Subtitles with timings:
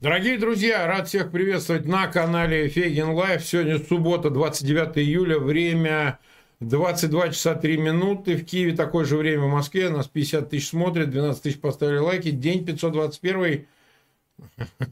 [0.00, 3.42] Дорогие друзья, рад всех приветствовать на канале Фейгин Лайв.
[3.42, 6.20] Сегодня суббота, 29 июля, время
[6.60, 8.36] 22 часа 3 минуты.
[8.36, 9.88] В Киеве такое же время в Москве.
[9.88, 12.30] Нас 50 тысяч смотрят, 12 тысяч поставили лайки.
[12.30, 13.66] День 521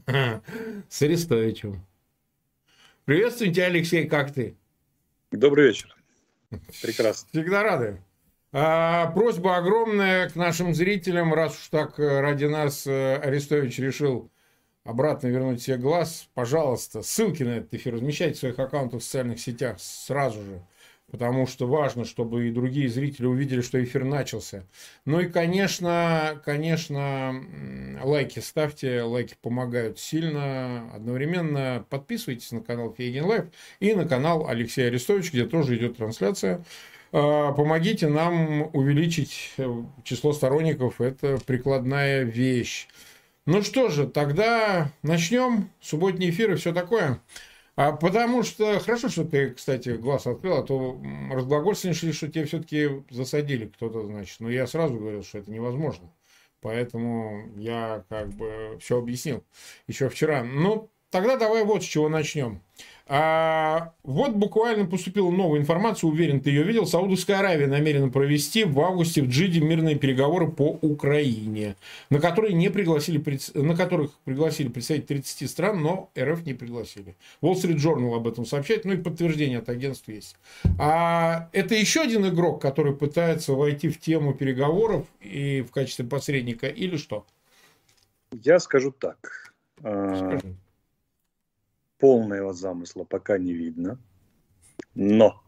[0.89, 1.85] с Арестовичем.
[3.05, 4.57] Приветствую тебя, Алексей, как ты?
[5.31, 5.95] Добрый вечер.
[6.81, 7.29] Прекрасно.
[7.31, 8.01] Всегда рады.
[8.51, 14.29] А, просьба огромная к нашим зрителям, раз уж так э, ради нас э, Арестович решил
[14.87, 19.39] обратно вернуть себе глаз, пожалуйста, ссылки на этот эфир размещайте в своих аккаунтах в социальных
[19.39, 20.61] сетях сразу же,
[21.11, 24.63] потому что важно, чтобы и другие зрители увидели, что эфир начался.
[25.03, 27.43] Ну и, конечно, конечно,
[28.01, 30.89] лайки ставьте, лайки помогают сильно.
[30.93, 33.45] Одновременно подписывайтесь на канал Фейгин Live
[33.81, 36.63] и на канал Алексея Арестовича, где тоже идет трансляция.
[37.11, 41.01] А, помогите нам увеличить э, число сторонников.
[41.01, 42.87] Это прикладная вещь.
[43.47, 45.71] Ну что же, тогда начнем.
[45.79, 47.21] Субботний эфир и все такое.
[47.77, 53.05] А потому что хорошо, что ты, кстати, глаз открыл, а то разглагольствовали, что тебе все-таки
[53.09, 54.41] засадили кто-то, значит.
[54.41, 56.11] Но я сразу говорил, что это невозможно.
[56.59, 59.45] Поэтому я как бы все объяснил
[59.87, 60.43] еще вчера.
[60.43, 62.61] Ну, тогда давай вот с чего начнем.
[63.09, 66.85] А, вот буквально поступила новая информация, уверен, ты ее видел.
[66.85, 71.77] Саудовская Аравия намерена провести в августе в Джиде мирные переговоры по Украине,
[72.09, 73.23] на, которые не пригласили,
[73.53, 77.15] на которых пригласили представителей 30 стран, но РФ не пригласили.
[77.41, 80.35] Wall Street Journal об этом сообщает, ну и подтверждение от агентства есть.
[80.77, 86.67] А это еще один игрок, который пытается войти в тему переговоров и в качестве посредника
[86.67, 87.25] или что?
[88.33, 89.53] Я скажу так.
[89.81, 90.55] А, Скажи
[91.97, 93.99] полного замысла пока не видно,
[94.95, 95.41] но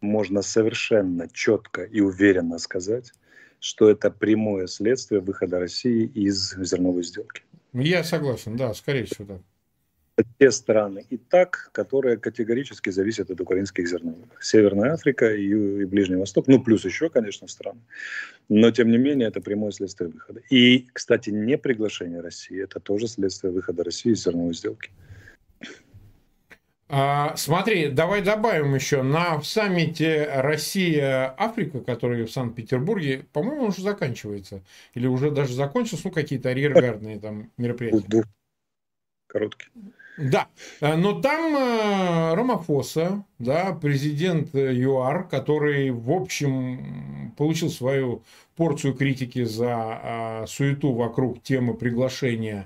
[0.00, 3.12] можно совершенно четко и уверенно сказать,
[3.60, 7.42] что это прямое следствие выхода России из зерновой сделки.
[7.72, 9.40] Я согласен, да, скорее всего, да.
[10.38, 14.42] Те страны и так, которые категорически зависят от украинских зерновых.
[14.42, 17.80] Северная Африка и, и Ближний Восток, ну плюс еще, конечно, страны.
[18.48, 20.40] Но, тем не менее, это прямое следствие выхода.
[20.48, 24.90] И, кстати, не приглашение России, это тоже следствие выхода России из зерновой сделки.
[26.88, 29.02] А, смотри, давай добавим еще.
[29.02, 34.62] На саммите Россия-Африка, который в Санкт-Петербурге, по-моему, он уже заканчивается.
[34.94, 38.24] Или уже даже закончился, ну, какие-то арьергардные там мероприятия.
[39.26, 39.66] Короткий.
[40.18, 40.48] Да,
[40.80, 48.22] но там э, Ромафоса, да, президент ЮАР, который, в общем, получил свою
[48.56, 52.64] порцию критики за суету вокруг темы приглашения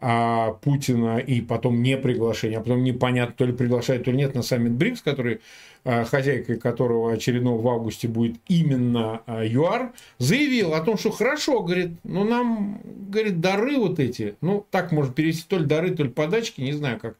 [0.00, 4.34] а, Путина и потом не приглашение, а потом непонятно, то ли приглашают, то ли нет
[4.34, 5.40] на саммит БРИКС, который,
[5.84, 11.62] а, хозяйкой которого очередного в августе будет именно а, ЮАР, заявил о том, что хорошо,
[11.62, 16.02] говорит, ну нам, говорит, дары вот эти, ну так можно перевести, то ли дары, то
[16.02, 17.16] ли подачки, не знаю как.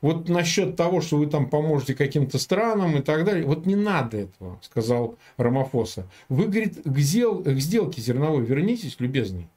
[0.00, 4.18] Вот насчет того, что вы там поможете каким-то странам и так далее, вот не надо
[4.18, 6.06] этого, сказал Рамафоса.
[6.28, 9.48] Вы, говорит, к, к сделке зерновой вернитесь, любезный.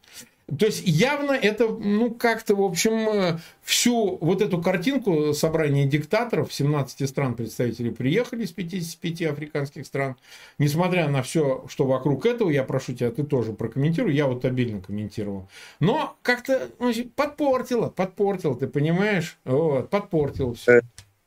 [0.48, 6.54] То есть явно это, ну, как-то, в общем, э, всю вот эту картинку собрания диктаторов,
[6.54, 10.16] 17 стран представителей приехали из 55 африканских стран,
[10.58, 14.82] несмотря на все, что вокруг этого, я прошу тебя, ты тоже прокомментируй, я вот обильно
[14.82, 15.50] комментировал,
[15.82, 20.80] но как-то ну, подпортило, подпортило, ты понимаешь, вот, подпортило все.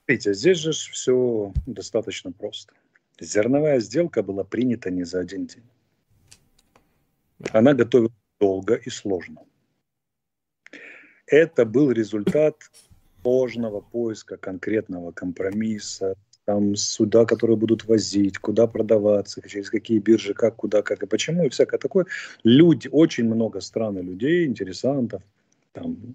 [0.07, 2.73] Видите, здесь же все достаточно просто.
[3.21, 5.63] Зерновая сделка была принята не за один день.
[7.53, 9.43] Она готовилась долго и сложно.
[11.27, 12.57] Это был результат
[13.23, 20.57] сложного поиска конкретного компромисса, там суда, которые будут возить, куда продаваться, через какие биржи, как,
[20.57, 22.07] куда, как и почему, и всякое такое.
[22.43, 25.23] Люди, очень много стран и людей, интересантов,
[25.73, 26.15] там,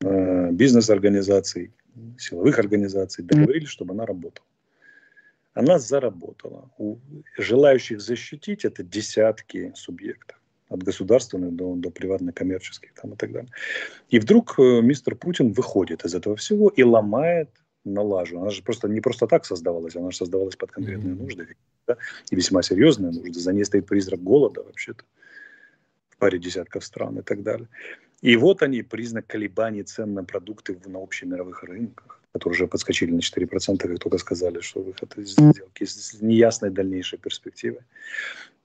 [0.00, 1.72] э, бизнес-организаций,
[2.16, 4.46] силовых организаций договорились, чтобы она работала.
[5.52, 6.70] Она заработала.
[6.78, 6.98] У
[7.36, 10.37] желающих защитить это десятки субъектов
[10.68, 13.50] от государственных до, до приватно-коммерческих там, и так далее.
[14.08, 17.50] И вдруг э, мистер Путин выходит из этого всего и ломает
[17.84, 18.40] налажу.
[18.40, 21.22] Она же просто не просто так создавалась, она же создавалась под конкретные mm-hmm.
[21.22, 21.56] нужды.
[21.86, 21.96] Да?
[22.30, 23.40] И весьма серьезные нужды.
[23.40, 25.04] За ней стоит призрак голода вообще-то
[26.10, 27.68] в паре десятков стран и так далее.
[28.20, 33.20] И вот они, признак колебаний цен на продукты на общемировых рынках, которые уже подскочили на
[33.20, 37.82] 4%, как только сказали, что выход из сделки с неясной дальнейшей перспективой.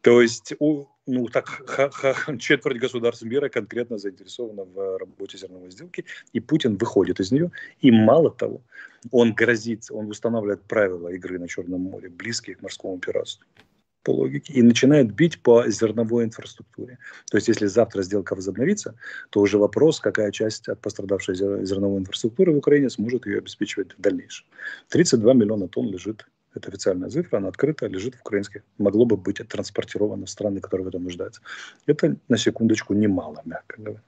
[0.01, 5.71] То есть у, ну, так, ха, ха, четверть государств мира конкретно заинтересована в работе зерновой
[5.71, 7.51] сделки, и Путин выходит из нее.
[7.81, 8.61] И мало того,
[9.11, 13.45] он грозит, он устанавливает правила игры на Черном море, близкие к морскому пиратству.
[14.03, 16.97] по логике, и начинает бить по зерновой инфраструктуре.
[17.31, 18.95] То есть, если завтра сделка возобновится,
[19.29, 24.01] то уже вопрос, какая часть от пострадавшей зерновой инфраструктуры в Украине сможет ее обеспечивать в
[24.01, 24.45] дальнейшем.
[24.89, 29.41] 32 миллиона тонн лежит, это официальная цифра, она открыта, лежит в украинских, могло бы быть
[29.47, 31.41] транспортировано в страны, которые в этом нуждаются.
[31.85, 34.03] Это, на секундочку, немало, мягко говоря.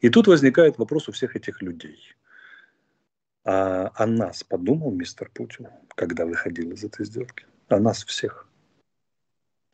[0.00, 1.98] И тут возникает вопрос у всех этих людей.
[3.44, 7.46] А о нас подумал мистер Путин, когда выходил из этой сделки?
[7.68, 8.48] О нас всех.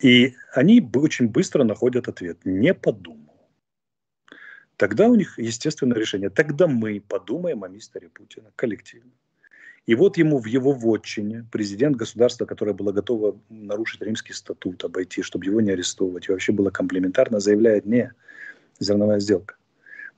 [0.00, 2.38] И они очень быстро находят ответ.
[2.44, 3.34] Не подумал.
[4.76, 6.30] Тогда у них естественное решение.
[6.30, 9.10] Тогда мы подумаем о мистере Путина коллективно.
[9.86, 15.22] И вот ему в его вотчине президент государства, которое было готово нарушить римский статут, обойти,
[15.22, 18.12] чтобы его не арестовывать, и вообще было комплементарно, заявляет, не,
[18.78, 19.56] зерновая сделка.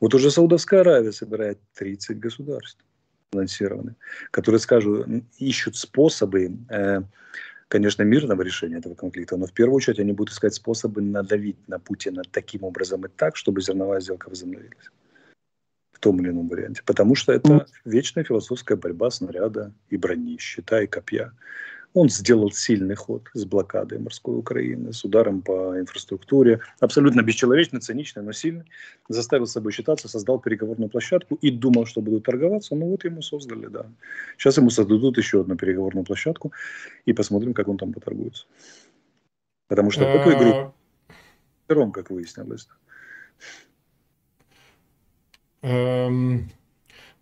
[0.01, 2.85] Вот уже Саудовская Аравия собирает 30 государств
[3.33, 3.95] финансированы,
[4.33, 5.07] которые, скажут,
[5.39, 7.03] ищут способы э,
[7.69, 11.79] конечно, мирного решения этого конфликта, но в первую очередь они будут искать способы надавить на
[11.79, 14.91] Путина таким образом и так, чтобы зерновая сделка возобновилась
[16.01, 16.83] том или ином варианте.
[16.85, 21.33] Потому что это вечная философская борьба снаряда и брони, щита и копья.
[21.93, 26.61] Он сделал сильный ход с блокадой морской Украины, с ударом по инфраструктуре.
[26.79, 28.65] Абсолютно бесчеловечный, циничный, но сильный.
[29.09, 32.77] Заставил с собой считаться, создал переговорную площадку и думал, что будут торговаться.
[32.77, 33.87] Ну вот ему создали, да.
[34.39, 36.53] Сейчас ему создадут еще одну переговорную площадку
[37.07, 38.47] и посмотрим, как он там поторгуется.
[39.67, 40.75] Потому что такой групп
[41.65, 42.69] сторон, как выяснилось.
[45.63, 46.51] Эм,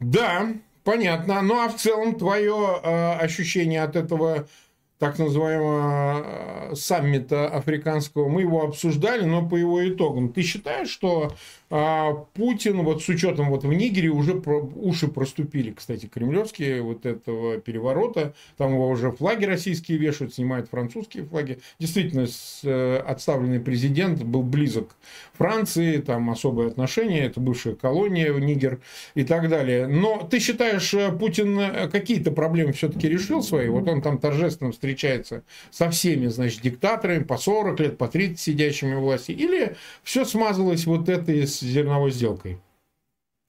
[0.01, 0.53] да,
[0.89, 1.43] Понятно.
[1.43, 4.49] Ну а в целом твое э, ощущение от этого
[4.99, 6.25] так называемого
[6.71, 10.33] э, саммита африканского, мы его обсуждали, но по его итогам.
[10.33, 11.33] Ты считаешь, что
[11.71, 17.05] а Путин, вот с учетом вот в Нигере уже про, уши проступили, кстати, кремлевские вот
[17.05, 21.59] этого переворота, там его уже флаги российские вешают, снимают французские флаги.
[21.79, 24.97] Действительно, с, э, отставленный президент был близок
[25.35, 28.81] Франции, там особые отношения, это бывшая колония Нигер
[29.15, 29.87] и так далее.
[29.89, 33.69] Но ты считаешь, э, Путин э, какие-то проблемы все-таки решил свои?
[33.69, 38.95] Вот он там торжественно встречается со всеми, значит, диктаторами по 40 лет, по 30 сидящими
[38.95, 39.33] в власти?
[39.33, 42.59] Или все смазалось вот этой зерновой сделкой.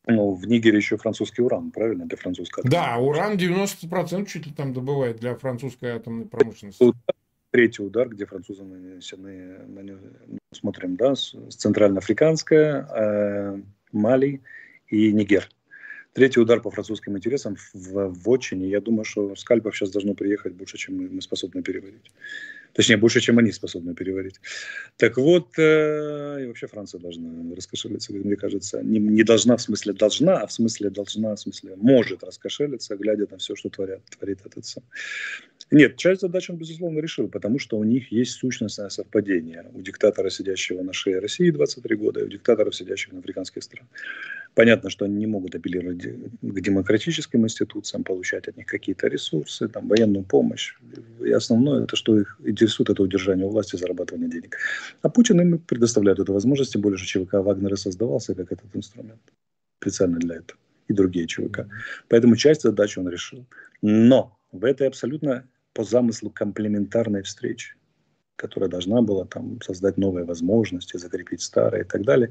[0.08, 4.74] Ну, в Нигере еще французский уран, правильно, для французской Да, уран 90% чуть ли там
[4.74, 6.94] добывает для французской атомной промышленности.
[7.52, 9.60] Третий удар, где французы нанесены,
[10.52, 14.42] смотрим, да, центральноафриканская, э, Мали
[14.88, 15.50] и Нигер.
[16.14, 18.68] Третий удар по французским интересам в, в отчине.
[18.68, 22.12] Я думаю, что скальпов сейчас должно приехать больше, чем мы способны переварить.
[22.74, 24.40] Точнее, больше, чем они способны переварить.
[24.98, 28.82] Так вот, э, и вообще Франция должна раскошелиться, мне кажется.
[28.84, 33.28] Не, не должна, в смысле должна, а в смысле должна, в смысле может раскошелиться, глядя
[33.30, 34.84] на все, что творят, творит этот сам.
[35.72, 39.66] Нет, часть задач он, безусловно, решил, потому что у них есть сущностное совпадение.
[39.74, 43.90] У диктатора, сидящего на шее России 23 года, и у диктаторов, сидящих на африканских странах.
[44.56, 46.02] Понятно, что они не могут апеллировать
[46.42, 50.74] к демократическим институциям, получать от них какие-то ресурсы, там, военную помощь.
[51.24, 54.58] И основное, это что их интересует, это удержание у власти, зарабатывание денег.
[55.02, 59.22] А Путин им предоставляет эту возможность, тем более, что ЧВК Вагнера создавался как этот инструмент
[59.82, 60.60] специально для этого.
[60.88, 61.68] И другие ЧВК.
[62.08, 63.46] Поэтому часть задач он решил.
[63.82, 67.76] Но в этой абсолютно по замыслу комплементарной встречи
[68.40, 72.30] которая должна была там создать новые возможности, закрепить старые и так далее,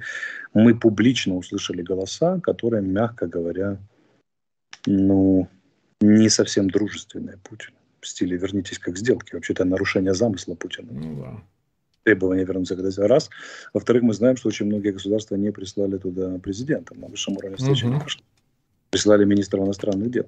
[0.55, 3.76] мы публично услышали голоса, которые, мягко говоря,
[4.87, 5.49] ну,
[6.00, 7.76] не совсем дружественные Путину.
[8.00, 9.35] В стиле «вернитесь как сделки».
[9.35, 10.93] Вообще-то нарушение замысла Путина.
[10.93, 11.43] Ну, да.
[12.05, 13.31] Требование вернуться к раз.
[13.75, 16.95] Во-вторых, мы знаем, что очень многие государства не прислали туда президента.
[16.95, 17.95] На высшем уровне встречи угу.
[17.95, 18.23] не прошло.
[18.90, 20.26] Прислали министров иностранных дел.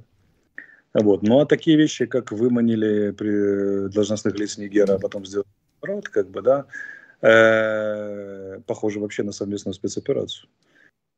[0.92, 1.22] Вот.
[1.22, 5.46] Ну а такие вещи, как выманили при должностных лиц Нигера, а потом сделали
[5.80, 6.66] рот, как бы, да,
[7.22, 10.48] э, похоже вообще на совместную спецоперацию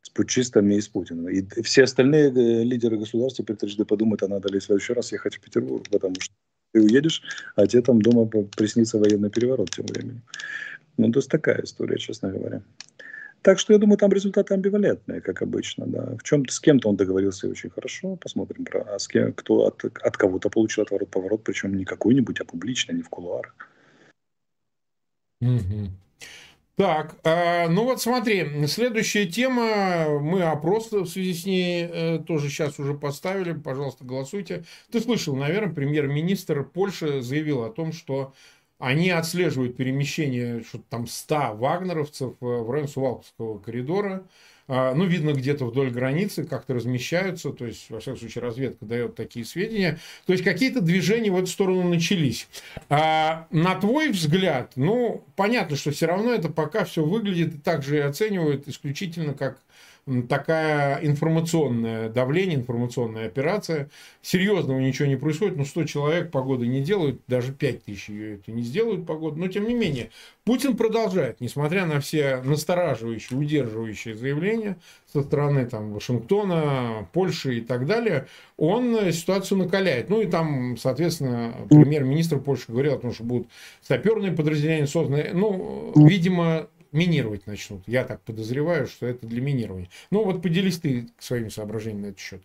[0.02, 1.28] с путчистами и с Путиным.
[1.28, 5.12] И все остальные э, лидеры государств теперь трижды подумают, а надо ли в следующий раз
[5.12, 6.34] ехать в Петербург, потому что
[6.72, 7.22] ты уедешь,
[7.54, 10.22] а тебе там дома приснится военный переворот тем временем.
[10.96, 12.62] Ну, то есть такая история, честно говоря.
[13.42, 15.86] Так что я думаю, там результаты амбивалентные, как обычно.
[15.86, 16.16] Да.
[16.16, 18.16] В чем-то с кем-то он договорился очень хорошо.
[18.16, 22.44] Посмотрим, про, а с кем, кто от, от кого-то получил отворот-поворот, причем не какой-нибудь, а
[22.44, 23.54] публично, не в кулуарах.
[25.40, 25.90] Угу.
[26.76, 32.48] Так, э, ну вот смотри, следующая тема, мы опрос в связи с ней э, тоже
[32.48, 34.64] сейчас уже поставили, пожалуйста, голосуйте.
[34.90, 38.32] Ты слышал, наверное, премьер-министр Польши заявил о том, что
[38.78, 44.26] они отслеживают перемещение что там 100 вагнеровцев в район Сувалковского коридора.
[44.74, 49.14] А, ну, видно, где-то вдоль границы как-то размещаются, то есть, во всяком случае, разведка дает
[49.14, 49.98] такие сведения.
[50.24, 52.48] То есть, какие-то движения в эту сторону начались.
[52.88, 58.02] А, на твой взгляд, ну, понятно, что все равно это пока все выглядит и также
[58.02, 59.58] оценивают исключительно как
[60.28, 63.88] такая информационное давление, информационная операция.
[64.20, 65.56] Серьезного ничего не происходит.
[65.56, 69.36] Ну, 100 человек погоды не делают, даже 5 тысяч ее это не сделают погоду.
[69.36, 70.10] Но, тем не менее,
[70.44, 74.76] Путин продолжает, несмотря на все настораживающие, удерживающие заявления
[75.12, 80.10] со стороны там, Вашингтона, Польши и так далее, он ситуацию накаляет.
[80.10, 83.48] Ну и там, соответственно, премьер-министр Польши говорил о том, что будут
[83.82, 85.30] саперные подразделения созданы.
[85.32, 87.82] Ну, видимо, минировать начнут.
[87.86, 89.88] Я так подозреваю, что это для минирования.
[90.10, 92.42] Ну вот поделись ты своими соображениями на этот счет.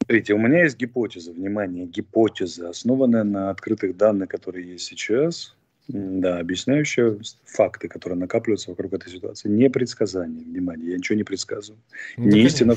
[0.00, 5.56] Смотрите, у меня есть гипотеза, внимание, гипотеза, основанная на открытых данных, которые есть сейчас,
[5.88, 9.48] да, объясняющая факты, которые накапливаются вокруг этой ситуации.
[9.48, 11.80] Не предсказание, внимание, я ничего не предсказываю.
[12.16, 12.76] Ну, не истина,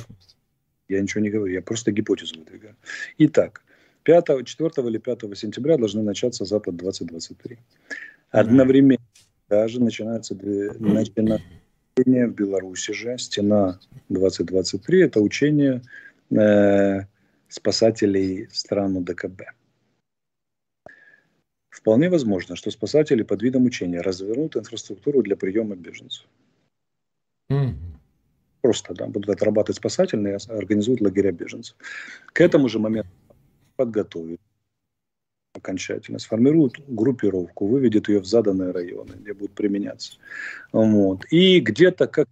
[0.87, 2.75] я ничего не говорю, я просто гипотезу выдвигаю.
[3.19, 3.61] Итак,
[4.03, 7.57] 5, 4 или 5 сентября должны начаться Запад 2023.
[8.31, 9.03] Одновременно
[9.49, 13.79] даже начинается начинается в Беларуси же, стена
[14.09, 15.81] 2023, это учение
[16.31, 17.01] э,
[17.47, 19.41] спасателей стран ДКБ.
[21.69, 26.25] Вполне возможно, что спасатели под видом учения развернут инфраструктуру для приема беженцев.
[27.51, 27.75] Mm.
[28.61, 31.75] Просто, да, будут отрабатывать спасательные, организуют лагеря беженцев.
[32.33, 33.09] К этому же моменту
[33.77, 34.41] подготовить
[35.59, 40.13] окончательно, сформирует группировку, выведет ее в заданные районы, где будет применяться.
[40.73, 41.25] Вот.
[41.29, 42.27] И где-то как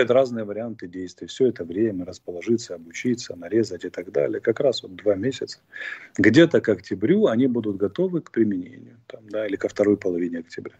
[0.00, 1.26] это разные варианты действий.
[1.26, 4.40] Все это время расположиться, обучиться, нарезать и так далее.
[4.40, 5.58] Как раз вот два месяца.
[6.16, 8.96] Где-то к октябрю они будут готовы к применению.
[9.06, 10.74] Там, да, или ко второй половине октября.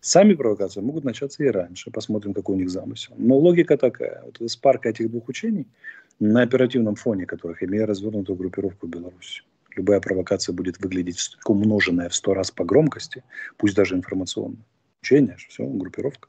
[0.00, 1.90] Сами провокации могут начаться и раньше.
[1.90, 3.14] Посмотрим, какой у них замысел.
[3.16, 4.22] Но логика такая.
[4.24, 5.66] Вот из парка этих двух учений–
[6.20, 9.42] на оперативном фоне которых, имея развернутую группировку в Беларуси.
[9.76, 13.24] Любая провокация будет выглядеть умноженная в сто раз по громкости,
[13.56, 14.64] пусть даже информационно.
[15.02, 16.28] Учение, все, группировка,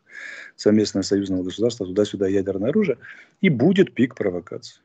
[0.56, 2.98] совместное союзного государства, туда-сюда ядерное оружие,
[3.39, 4.82] и будет пик провокации.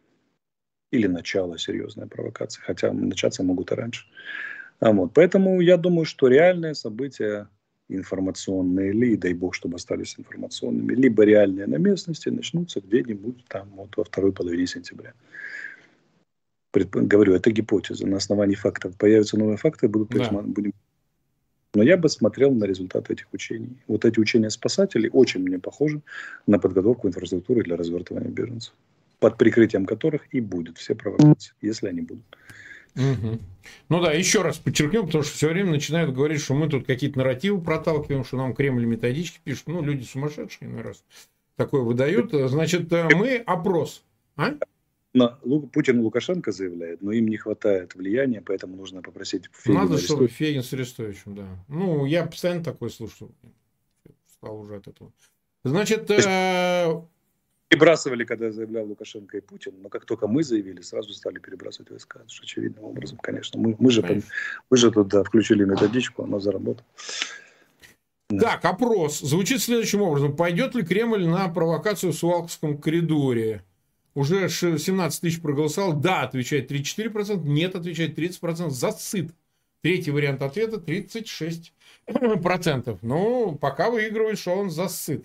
[0.93, 4.07] Или начало серьезной провокации, хотя начаться могут и раньше.
[4.79, 7.49] А вот, поэтому я думаю, что реальные события
[7.97, 13.97] информационные ли, дай бог, чтобы остались информационными, либо реальные на местности начнутся где-нибудь там вот
[13.97, 15.13] во второй половине сентября.
[16.71, 16.97] Предп...
[16.97, 18.07] Говорю, это гипотеза.
[18.07, 20.43] На основании фактов появятся новые факты, будут да.
[20.43, 20.73] будем
[21.75, 23.77] но я бы смотрел на результаты этих учений.
[23.87, 26.03] Вот эти учения спасателей очень мне похожи
[26.47, 28.75] на подготовку инфраструктуры для развертывания беженцев,
[29.21, 32.25] под прикрытием которых и будут все провокации, если они будут.
[32.97, 33.39] Угу.
[33.89, 37.19] Ну да, еще раз подчеркнем, потому что все время начинают говорить, что мы тут какие-то
[37.19, 39.69] нарративы проталкиваем, что нам Кремль методички пишут.
[39.69, 41.05] Ну, люди сумасшедшие, на раз
[41.57, 42.33] такое выдают.
[42.33, 44.03] Значит, э, мы опрос.
[44.37, 44.55] А?
[45.73, 50.63] Путин Лукашенко заявляет, но им не хватает влияния, поэтому нужно попросить Фегина Надо, чтобы Фегин
[50.63, 51.47] с Арестовичем, да.
[51.69, 53.33] Ну, я постоянно такое слушаю.
[54.27, 55.13] Стал уже от этого.
[55.65, 57.03] Значит, э,
[57.71, 62.21] перебрасывали, когда заявлял Лукашенко и Путин, но как только мы заявили, сразу стали перебрасывать войска.
[62.27, 63.61] Что очевидным образом, конечно.
[63.61, 64.23] Мы, мы, же,
[64.69, 66.85] мы же тут да, включили методичку, она заработала.
[68.29, 70.37] Так, опрос звучит следующим образом.
[70.37, 73.63] Пойдет ли Кремль на провокацию в Суалковском коридоре?
[74.15, 75.93] Уже 17 тысяч проголосовал.
[75.93, 77.45] Да, отвечает 34%.
[77.45, 78.71] Нет, отвечает 30%.
[78.71, 79.31] Зацит.
[79.83, 82.99] Третий вариант ответа 36%.
[83.03, 85.25] Ну, пока выигрывает, что он засыт.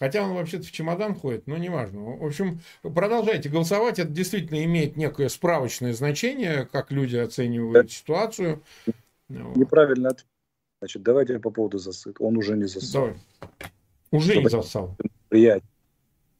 [0.00, 2.00] Хотя он вообще-то в чемодан ходит, но неважно.
[2.00, 3.98] В общем, продолжайте голосовать.
[3.98, 8.62] Это действительно имеет некое справочное значение, как люди оценивают ситуацию.
[9.28, 10.26] Неправильно ответ.
[10.80, 12.16] Значит, давайте по поводу засыт.
[12.18, 13.08] Он уже не засал.
[13.08, 13.20] Давай.
[14.10, 14.96] Уже Чтобы не засал.
[15.28, 15.68] Мероприятие,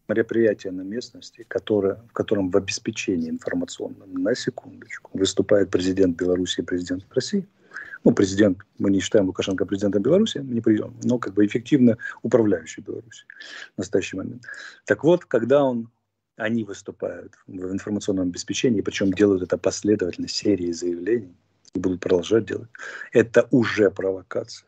[0.09, 6.65] мероприятие на местности, которое, в котором в обеспечении информационном, на секундочку, выступает президент Беларуси и
[6.65, 7.47] президент России–
[8.05, 12.81] ну, президент, мы не считаем Лукашенко президентом Беларуси, не прием, но как бы эффективно управляющий
[12.81, 13.27] Беларусь
[13.75, 14.45] в настоящий момент.
[14.87, 15.91] Так вот, когда он,
[16.37, 21.35] они выступают в информационном обеспечении, причем делают это последовательно серии заявлений,
[21.75, 22.71] и будут продолжать делать,
[23.13, 24.67] это уже провокация.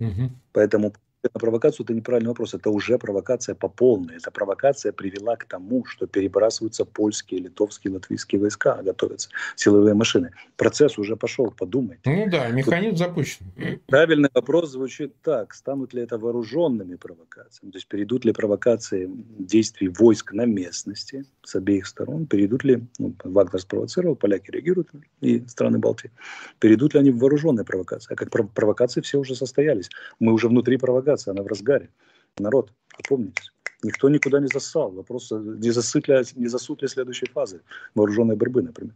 [0.00, 0.30] Угу.
[0.52, 0.92] Поэтому
[1.32, 2.54] на провокацию это неправильный вопрос.
[2.54, 4.16] Это уже провокация по полной.
[4.16, 10.30] Эта провокация привела к тому, что перебрасываются польские, литовские, латвийские войска, готовятся силовые машины.
[10.56, 12.02] Процесс уже пошел, подумайте.
[12.04, 13.46] Ну да, механизм Тут запущен.
[13.86, 15.54] Правильный вопрос звучит так.
[15.54, 17.72] Станут ли это вооруженными провокациями?
[17.72, 22.26] То есть перейдут ли провокации действий войск на местности с обеих сторон?
[22.26, 24.90] Перейдут ли, ну, Вагнер спровоцировал, поляки реагируют,
[25.20, 26.10] и страны Балтии.
[26.58, 28.12] Перейдут ли они в вооруженные провокации?
[28.12, 29.90] А как провокации все уже состоялись.
[30.20, 31.90] Мы уже внутри провокации дисквалификация, она в разгаре.
[32.38, 33.50] Народ, опомнитесь.
[33.82, 34.90] Никто никуда не засал.
[34.90, 37.60] Вопрос, не засут ли, не засут ли следующей фазы
[37.94, 38.94] вооруженной борьбы, например.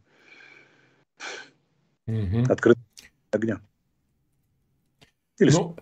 [2.06, 2.52] Угу.
[2.52, 2.82] Открытый
[3.30, 3.60] огня.
[5.38, 5.76] Или ну,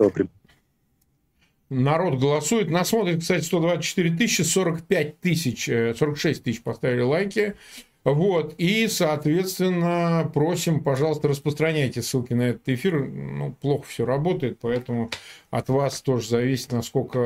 [1.71, 2.69] народ голосует.
[2.69, 7.55] Нас смотрит, кстати, 124 тысячи, 45 тысяч, 46 э, тысяч поставили лайки.
[8.07, 13.05] Вот, и, соответственно, просим, пожалуйста, распространяйте ссылки на этот эфир.
[13.05, 15.11] Ну, плохо все работает, поэтому
[15.51, 17.19] от вас тоже зависит, насколько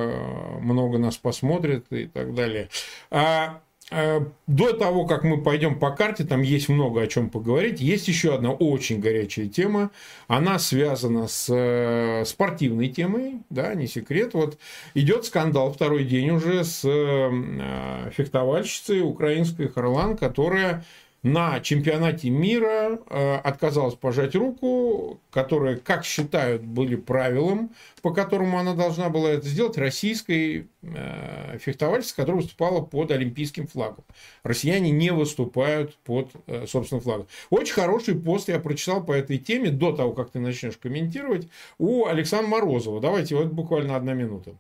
[0.63, 2.71] много нас посмотрит и так далее.
[3.11, 7.81] А Э, до того, как мы пойдем по карте, там есть много о чем поговорить.
[7.81, 9.91] Есть еще одна очень горячая тема.
[10.29, 14.35] Она связана с э, спортивной темой, да, не секрет.
[14.35, 14.59] Вот
[14.95, 20.85] идет скандал второй день уже с э, фехтовальщицей украинской Харлан, которая
[21.23, 28.75] на чемпионате мира э, отказалась пожать руку, которая, как считают, были правилом, по которому она
[28.75, 34.05] должна была это сделать, российской э, фехтовальщицей, которая выступала под олимпийским флагом.
[34.45, 37.27] Россияне не выступают под э, собственным флагом.
[37.51, 41.49] Очень хороший пост я прочитал по этой теме до того, как ты начнешь комментировать,
[41.79, 43.01] у Александра Морозова.
[43.01, 44.55] Давайте, вот буквально одна минута.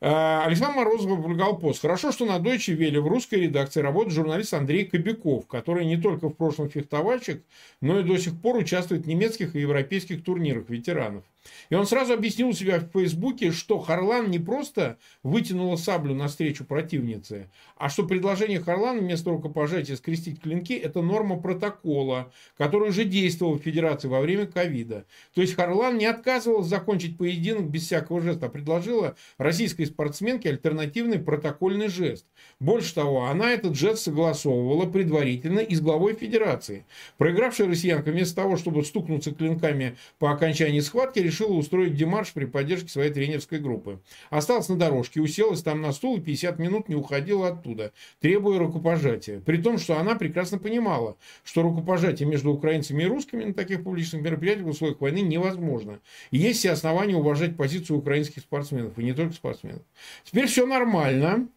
[0.00, 1.82] Э, Александр Морозов опубликовал пост.
[1.82, 6.28] Хорошо, что на Deutsche Welle в русской редакции работает журналист Андрей Кобяков, который не только
[6.28, 7.42] в прошлом фехтовальщик,
[7.80, 11.24] но и до сих пор участвует в немецких и европейских турнирах ветеранов.
[11.70, 16.64] И он сразу объяснил у себя в Фейсбуке, что Харлан не просто вытянула саблю навстречу
[16.64, 23.54] противнице, а что предложение Харлана вместо рукопожатия скрестить клинки– это норма протокола, который уже действовал
[23.54, 25.04] в Федерации во время ковида.
[25.34, 31.18] То есть Харлан не отказывалась закончить поединок без всякого жеста, а предложила российской спортсменке альтернативный
[31.18, 32.26] протокольный жест.
[32.60, 36.86] Больше того, она этот жест согласовывала предварительно и с главой Федерации.
[37.16, 42.88] Проигравшая россиянка вместо того, чтобы стукнуться клинками по окончании схватки, решила устроить демарш при поддержке
[42.88, 44.00] своей тренерской группы.
[44.30, 49.40] Осталась на дорожке, уселась там на стул и 50 минут не уходила оттуда, требуя рукопожатия.
[49.40, 54.22] При том, что она прекрасно понимала, что рукопожатие между украинцами и русскими на таких публичных
[54.22, 56.00] мероприятиях в условиях войны невозможно.
[56.30, 59.82] И есть все основания уважать позицию украинских спортсменов, и не только спортсменов.
[60.24, 61.48] Теперь все нормально.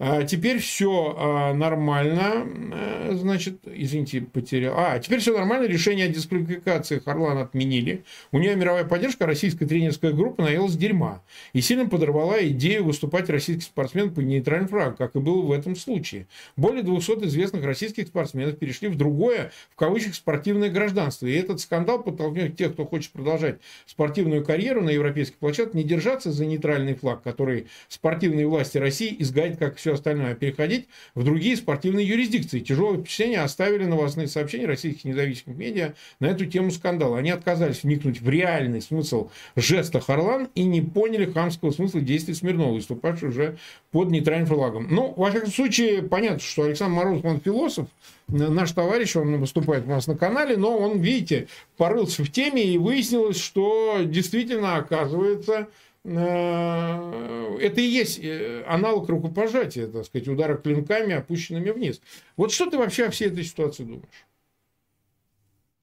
[0.00, 4.74] А, теперь все а, нормально, э, значит, извините, потерял.
[4.76, 8.04] А, теперь все нормально, решение о дисквалификации Харлан отменили.
[8.32, 11.22] У нее мировая поддержка, российская тренерская группа наелась дерьма.
[11.52, 15.76] И сильно подорвала идею выступать российских спортсменов по нейтральным фраг, как и было в этом
[15.76, 16.26] случае.
[16.56, 21.28] Более 200 известных российских спортсменов перешли в другое, в кавычках, спортивное гражданство.
[21.28, 26.32] И этот скандал подтолкнет тех, кто хочет продолжать спортивную карьеру на европейских площадках, не держаться
[26.32, 32.06] за нейтральный флаг, который спортивные власти России изгадят как все остальное, переходить в другие спортивные
[32.06, 32.60] юрисдикции.
[32.60, 37.18] Тяжелое впечатление оставили новостные сообщения российских независимых медиа на эту тему скандала.
[37.18, 42.72] Они отказались вникнуть в реальный смысл жеста Харлан и не поняли хамского смысла действий Смирнова,
[42.72, 43.58] выступавшего уже
[43.90, 44.86] под нейтральным флагом.
[44.90, 47.88] Ну, во всяком случае, понятно, что Александр Морозов, он философ,
[48.28, 52.78] наш товарищ, он выступает у нас на канале, но он, видите, порылся в теме и
[52.78, 55.68] выяснилось, что действительно, оказывается,
[56.04, 62.02] это и есть э, аналог рукопожатия, так сказать, удара клинками, опущенными вниз.
[62.36, 64.26] Вот что ты вообще о всей этой ситуации думаешь?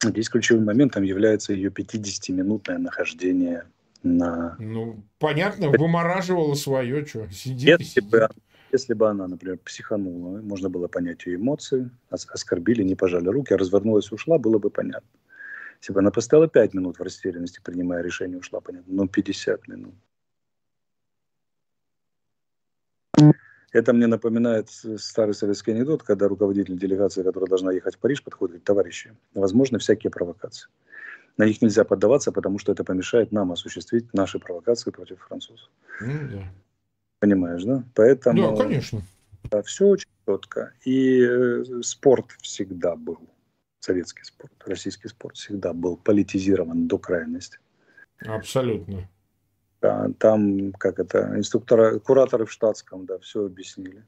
[0.04, 3.66] Здесь ключевым моментом является ее 50-минутное нахождение
[4.04, 4.56] на...
[4.60, 8.30] Ну, понятно, вымораживала свое, что, сидит если Бы,
[8.72, 13.58] если бы она, например, психанула, можно было понять ее эмоции, оскорбили, не пожали руки, а
[13.58, 15.10] развернулась ушла, было бы понятно.
[15.82, 19.94] Если бы она поставила 5 минут в растерянности, принимая решение, ушла, понятно, но 50 минут.
[23.72, 28.50] Это мне напоминает старый советский анекдот, когда руководитель делегации, которая должна ехать в Париж, подходит
[28.50, 30.68] и говорит, товарищи, возможны всякие провокации.
[31.38, 35.70] На них нельзя поддаваться, потому что это помешает нам осуществить наши провокации против французов.
[36.02, 36.54] Ну, да.
[37.20, 37.84] Понимаешь, да?
[37.96, 38.56] Поэтому...
[38.56, 39.02] Да, конечно.
[39.50, 40.74] Да, все очень четко.
[40.84, 43.20] И э, спорт всегда был,
[43.80, 47.58] советский спорт, российский спорт всегда был политизирован до крайности.
[48.20, 49.08] Абсолютно.
[49.82, 54.04] Там, как это, инструктора, кураторы в штатском, да, все объяснили,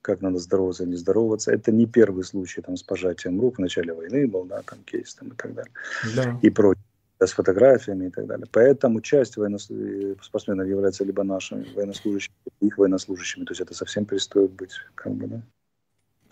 [0.00, 1.52] как надо здороваться, не здороваться.
[1.52, 5.14] Это не первый случай там с пожатием рук в начале войны был, да, там кейс
[5.14, 5.72] там и так далее.
[6.16, 6.38] Да.
[6.40, 6.82] И прочее
[7.26, 8.46] с фотографиями и так далее.
[8.50, 13.44] Поэтому часть военнослужащих, спортсменов является либо нашими военнослужащими, их военнослужащими.
[13.44, 15.42] То есть это совсем перестает быть, как бы, да.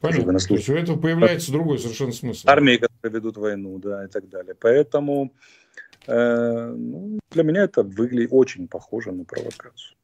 [0.01, 0.38] Понятно.
[0.38, 2.48] То есть у этого появляется другой совершенно смысл.
[2.48, 4.55] Армии, которые ведут войну, да, и так далее.
[4.59, 5.33] Поэтому
[6.07, 9.99] Э, ну, для меня это выглядит очень похоже на провокацию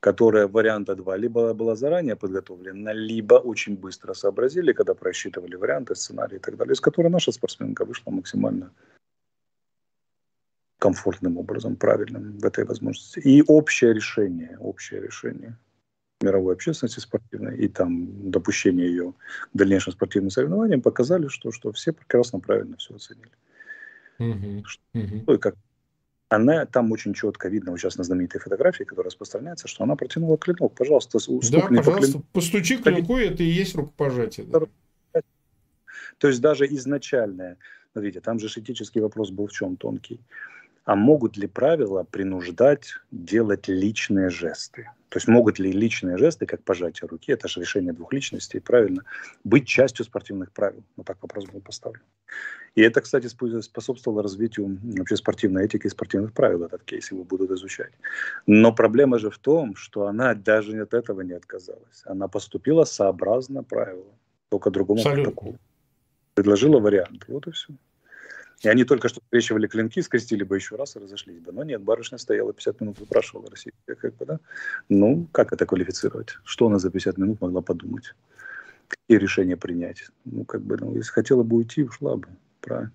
[0.00, 6.36] которая варианта 2 либо была заранее подготовлена, либо очень быстро сообразили, когда просчитывали варианты, сценарии
[6.36, 8.70] и так далее, из которой наша спортсменка вышла максимально
[10.78, 13.18] комфортным образом, правильным в этой возможности.
[13.18, 15.58] И общее решение, общее решение
[16.20, 19.12] мировой общественности спортивной и там допущение ее
[19.52, 23.32] к дальнейшим спортивным соревнованиям показали, что, что все прекрасно, правильно все оценили.
[24.18, 24.64] Mm-hmm.
[25.26, 25.54] Ну, и как
[26.28, 30.36] она там очень четко видно, вот сейчас на знаменитой фотографии, которая распространяется, что она протянула
[30.38, 30.74] клинок.
[30.74, 31.18] Пожалуйста,
[31.50, 34.46] Да, пожалуйста, по постучи клинку, это и есть рукопожатие.
[34.46, 34.60] Да.
[36.18, 37.58] То есть даже изначальное,
[37.92, 40.20] смотрите, там же этический вопрос был в чем тонкий.
[40.86, 44.88] А могут ли правила принуждать делать личные жесты?
[45.08, 49.02] То есть могут ли личные жесты, как пожатие руки, это же решение двух личностей, правильно,
[49.42, 50.84] быть частью спортивных правил?
[50.96, 52.02] Вот так вопрос был поставлен.
[52.76, 57.50] И это, кстати, способствовало развитию вообще спортивной этики и спортивных правил, этот кейс его будут
[57.50, 57.92] изучать.
[58.46, 62.02] Но проблема же в том, что она даже от этого не отказалась.
[62.04, 64.14] Она поступила сообразно правилам,
[64.50, 65.58] только другому протоколу.
[66.34, 67.24] Предложила вариант.
[67.26, 67.74] Вот и все.
[68.62, 71.52] И они только что скрещивали клинки, скрестили бы еще раз и разошлись бы.
[71.52, 73.74] Но нет, барышня стояла 50 минут, выпрашивала Россию.
[73.84, 74.40] Как бы, да?
[74.88, 76.38] Ну, как это квалифицировать?
[76.44, 78.14] Что она за 50 минут могла подумать?
[78.88, 80.04] Какие решения принять?
[80.24, 82.28] Ну, как бы, ну, если хотела бы уйти, ушла бы.
[82.60, 82.92] Правильно.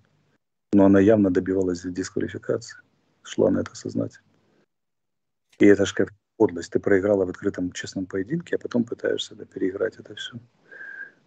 [0.73, 2.79] Но она явно добивалась дисквалификации.
[3.23, 4.25] Шла на это сознательно.
[5.59, 6.71] И это же как подлость.
[6.71, 10.39] Ты проиграла в открытом честном поединке, а потом пытаешься да, переиграть это все.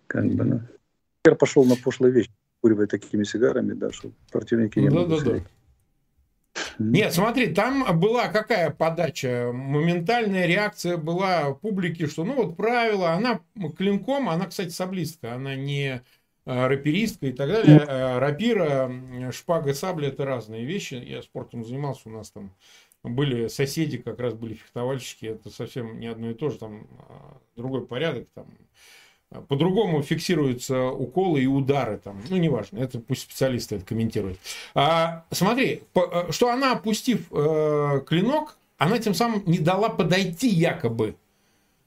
[0.09, 0.61] Как бы, ну.
[1.25, 2.31] Я пошел на пошлые вещи
[2.64, 5.40] закуривая такими сигарами, да, что противники не да, могут да, да.
[6.79, 9.50] Нет, смотри, там была какая подача?
[9.53, 13.40] Моментальная реакция была публики, что ну вот правило, она
[13.77, 16.03] клинком, она, кстати, саблистка, она не
[16.46, 17.85] э, раперистка и так далее.
[17.87, 18.90] Э, рапира,
[19.33, 20.94] шпага, сабля– это разные вещи.
[20.94, 22.53] Я спортом занимался, у нас там
[23.03, 27.38] были соседи, как раз были фехтовальщики, это совсем не одно и то же, там а,
[27.57, 28.46] другой порядок, там
[29.49, 32.20] по-другому фиксируются уколы и удары там.
[32.29, 34.38] Ну, неважно, это пусть специалисты это комментируют.
[34.75, 40.49] А, смотри, по, э, что она, опустив э, клинок, она тем самым не дала подойти
[40.49, 41.16] якобы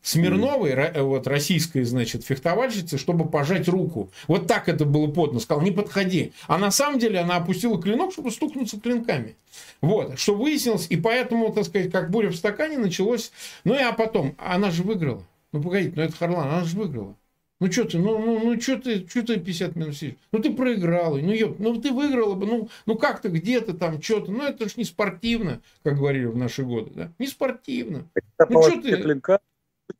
[0.08, 1.02] Смирновой, mm.
[1.04, 4.10] вот российской, значит, фехтовальщице, чтобы пожать руку.
[4.28, 5.42] Вот так это было подно.
[5.42, 6.32] Сказал, не подходи.
[6.48, 9.36] А на самом деле она опустила клинок, чтобы стукнуться клинками.
[9.82, 10.88] Вот, что выяснилось.
[10.90, 13.34] И поэтому, так сказать, как буря в стакане началось.
[13.66, 15.24] Ну и а потом, она же выиграла.
[15.52, 17.16] Ну, погодите, ну это Харлан, она же выиграла.
[17.60, 20.16] Ну что ты, ну, ну, ну что ты, что ты 50 минут сидишь?
[20.32, 24.32] Ну ты проиграл, ну ёп, ну ты выиграла бы, ну, ну как-то где-то там что-то,
[24.32, 27.12] ну это же не спортивно, как говорили в наши годы, да?
[27.18, 28.08] Не спортивно.
[28.14, 29.02] Это ну что ты?
[29.02, 29.40] Клинка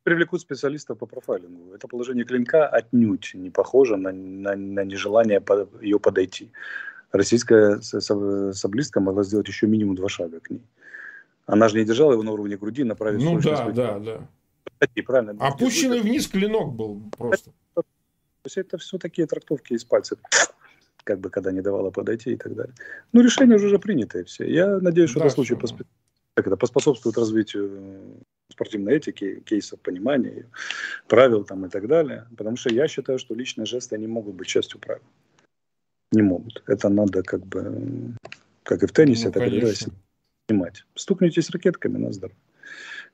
[0.04, 1.74] привлекут специалистов по профайлингу.
[1.74, 6.52] Это положение клинка отнюдь не похоже на, на, на нежелание по, ее подойти.
[7.10, 10.62] Российская саблистка могла сделать еще минимум два шага к ней.
[11.46, 14.28] Она же не держала его на уровне груди, направив Ну да, да, да
[14.78, 15.36] статьи, правильно?
[15.38, 17.50] Опущенный вниз клинок был просто.
[17.74, 17.84] То
[18.44, 20.18] есть это все такие трактовки из пальцев
[21.08, 22.74] как бы когда не давала подойти и так далее.
[23.12, 24.44] Ну, решение уже принятое все.
[24.44, 25.82] Я надеюсь, что да, это случай посп...
[26.34, 30.44] как это, поспособствует развитию спортивной этики, кейсов понимания,
[31.06, 32.26] правил там и так далее.
[32.36, 35.02] Потому что я считаю, что личные жесты не могут быть частью правил.
[36.12, 36.62] Не могут.
[36.66, 38.14] Это надо как бы,
[38.62, 39.74] как и в теннисе, ну, так и
[40.46, 40.84] снимать.
[40.94, 42.36] Стукнитесь ракетками на здоровье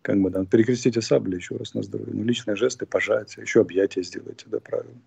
[0.04, 2.12] как бы там перекрестите сабли еще раз на здоровье.
[2.12, 5.00] Ну, личные жесты, пожатия, еще объятия сделайте, да, правильно.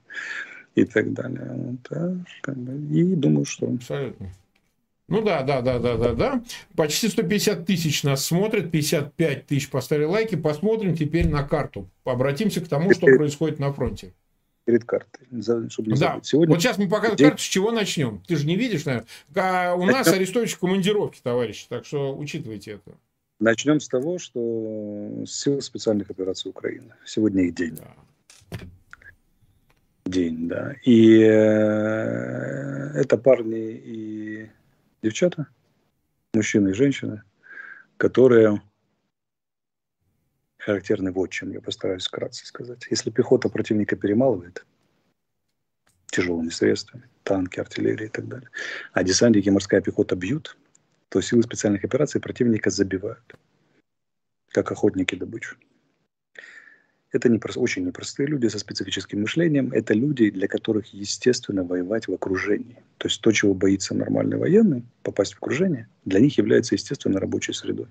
[0.74, 1.52] И так далее.
[1.54, 3.68] Вот, да, как бы, и думаю, что...
[3.68, 4.32] Абсолютно.
[5.08, 6.44] Ну да, да, да, да, да, да.
[6.76, 10.36] Почти 150 тысяч нас смотрят, 55 тысяч поставили лайки.
[10.36, 11.88] Посмотрим теперь на карту.
[12.04, 14.14] Обратимся к тому, что происходит на фронте.
[14.66, 15.28] Перед картой,
[15.70, 16.20] чтобы не да.
[16.24, 16.56] Сегодня...
[16.56, 17.28] Вот сейчас мы День...
[17.30, 18.22] карту, с чего начнем.
[18.28, 19.08] Ты же не видишь, наверное.
[19.36, 22.98] А у нас арестович командировки, товарищи, так что учитывайте это.
[23.40, 26.96] Начнем с того, что силы специальных операций Украины.
[27.06, 27.78] Сегодня их день.
[30.06, 30.74] День, да.
[30.84, 34.50] И э, это парни и
[35.04, 35.48] девчата,
[36.34, 37.22] мужчины и женщины,
[37.98, 38.62] которые
[40.58, 42.88] характерны вот чем, я постараюсь вкратце сказать.
[42.90, 44.66] Если пехота противника перемалывает
[46.08, 48.50] тяжелыми средствами, танки, артиллерия и так далее,
[48.94, 50.58] а десантники морская пехота бьют,
[51.10, 53.36] то силы специальных операций противника забивают,
[54.50, 55.58] как охотники добычу.
[57.12, 59.72] Это не, очень непростые люди со специфическим мышлением.
[59.72, 62.84] Это люди, для которых естественно воевать в окружении.
[62.98, 67.54] То есть то, чего боится нормальный военный, попасть в окружение, для них является естественно рабочей
[67.54, 67.88] средой.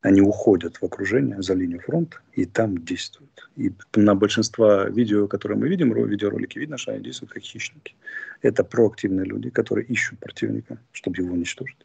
[0.00, 3.50] Они уходят в окружение за линию фронта и там действуют.
[3.56, 7.94] И на большинство видео, которые мы видим, видеоролики, видно, что они действуют как хищники.
[8.40, 11.76] Это проактивные люди, которые ищут противника, чтобы его уничтожить.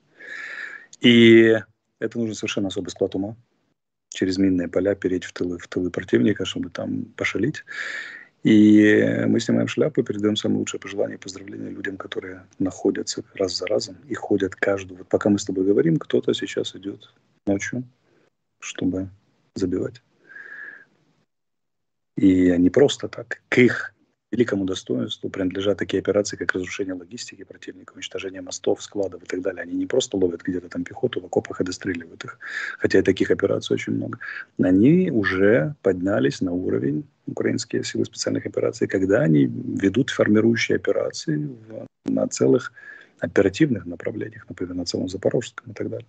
[1.02, 1.56] И
[2.00, 3.36] это нужно совершенно особый склад ума.
[4.10, 7.66] Через минные поля переть в тылы, в тылы противника, чтобы там пошалить.
[8.44, 13.66] И мы снимаем шляпу, передаем самые лучшие пожелания и поздравления людям, которые находятся раз за
[13.66, 15.00] разом и ходят каждую.
[15.00, 17.12] Вот пока мы с тобой говорим, кто-то сейчас идет
[17.48, 17.84] ночью,
[18.60, 19.10] чтобы
[19.56, 20.04] забивать.
[22.18, 23.42] И не просто так.
[23.50, 23.95] К их
[24.36, 29.64] великому достоинству принадлежат такие операции, как разрушение логистики противника, уничтожение мостов, складов и так далее.
[29.64, 32.38] Они не просто ловят где-то там пехоту в окопах и достреливают их,
[32.78, 34.20] хотя и таких операций очень много.
[34.62, 41.86] Они уже поднялись на уровень украинские силы специальных операций, когда они ведут формирующие операции в,
[42.06, 42.74] на целых
[43.20, 46.08] оперативных направлениях, например, на целом Запорожском и так далее.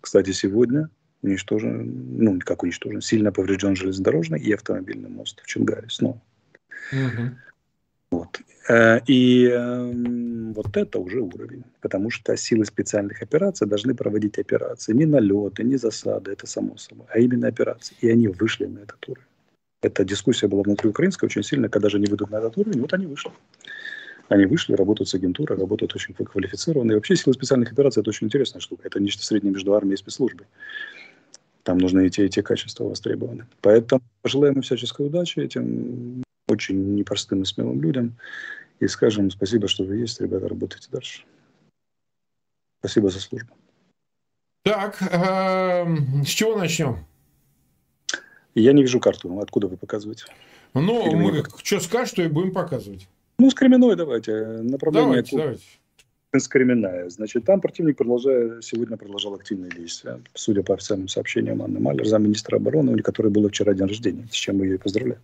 [0.00, 0.88] Кстати, сегодня
[1.22, 6.20] уничтожен, ну, как уничтожен, сильно поврежден железнодорожный и автомобильный мост в Чунгаре снова.
[6.92, 7.30] Угу.
[8.16, 8.40] Вот.
[8.68, 14.94] Э, и эм, вот это уже уровень, потому что силы специальных операций должны проводить операции,
[14.94, 17.94] не налеты, не засады, это само собой, а именно операции.
[18.00, 19.28] И они вышли на этот уровень.
[19.82, 22.94] Эта дискуссия была внутри украинской очень сильно, когда же они выйдут на этот уровень, вот
[22.94, 23.30] они вышли.
[24.28, 26.92] Они вышли, работают с агентурой, работают очень квалифицированно.
[26.92, 28.82] И вообще силы специальных операций– это очень интересная штука.
[28.84, 30.46] Это нечто среднее между армией и спецслужбой.
[31.62, 33.46] Там нужны и те, и те качества востребованы.
[33.60, 38.16] Поэтому пожелаем им всяческой удачи этим очень непростым и смелым людям.
[38.80, 41.24] И скажем спасибо, что вы есть, ребята, работайте дальше.
[42.80, 43.54] Спасибо за службу.
[44.62, 47.04] Так, эм, с чего начнем?
[48.54, 49.38] Я не вижу карту.
[49.40, 50.24] Откуда вы показываете?
[50.74, 53.08] Ну, мы что скажешь, что и будем показывать.
[53.38, 54.32] Ну, с Кременной давайте.
[54.62, 55.64] Направление давайте, давайте.
[56.34, 57.08] С Кременная.
[57.08, 60.20] Значит, там противник продолжает, сегодня продолжал активные действия.
[60.34, 64.34] Судя по официальным сообщениям Анны Малер, замминистра обороны, у которой было вчера день рождения, с
[64.34, 65.20] чем мы ее поздравляем.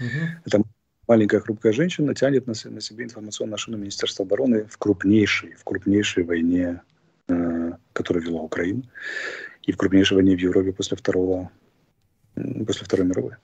[0.00, 0.08] Угу.
[0.46, 0.62] Это
[1.06, 6.24] маленькая хрупкая женщина тянет на, на себе информационную машину Министерства обороны в крупнейшей, в крупнейшей
[6.24, 6.82] войне,
[7.28, 8.82] э, которую вела Украина,
[9.62, 11.50] и в крупнейшей войне в Европе после второго,
[12.34, 13.34] после Второй мировой.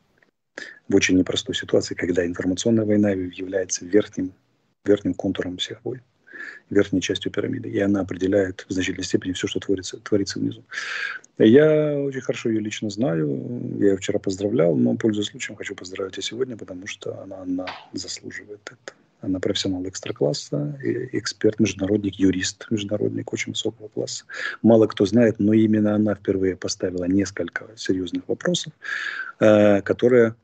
[0.89, 4.35] В очень непростой ситуации, когда информационная война является верхним,
[4.85, 6.03] верхним контуром всех войн
[6.71, 10.63] верхней частью пирамиды, и она определяет в значительной степени все, что творится, творится внизу.
[11.39, 16.19] Я очень хорошо ее лично знаю, я ее вчера поздравлял, но, пользуясь случаем, хочу поздравить
[16.19, 18.95] и сегодня, потому что она, она заслуживает это.
[19.23, 20.79] Она профессионал экстра-класса,
[21.13, 24.25] эксперт, международник, юрист, международник очень высокого класса.
[24.63, 28.73] Мало кто знает, но именно она впервые поставила несколько серьезных вопросов,
[29.41, 30.37] э, которые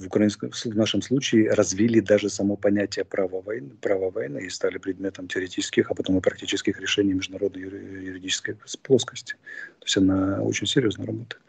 [0.00, 4.78] в, украинском, в нашем случае развили даже само понятие права войны, права войны и стали
[4.78, 9.34] предметом теоретических, а потом и практических решений международной юридической плоскости.
[9.78, 11.40] То есть она очень серьезно работает.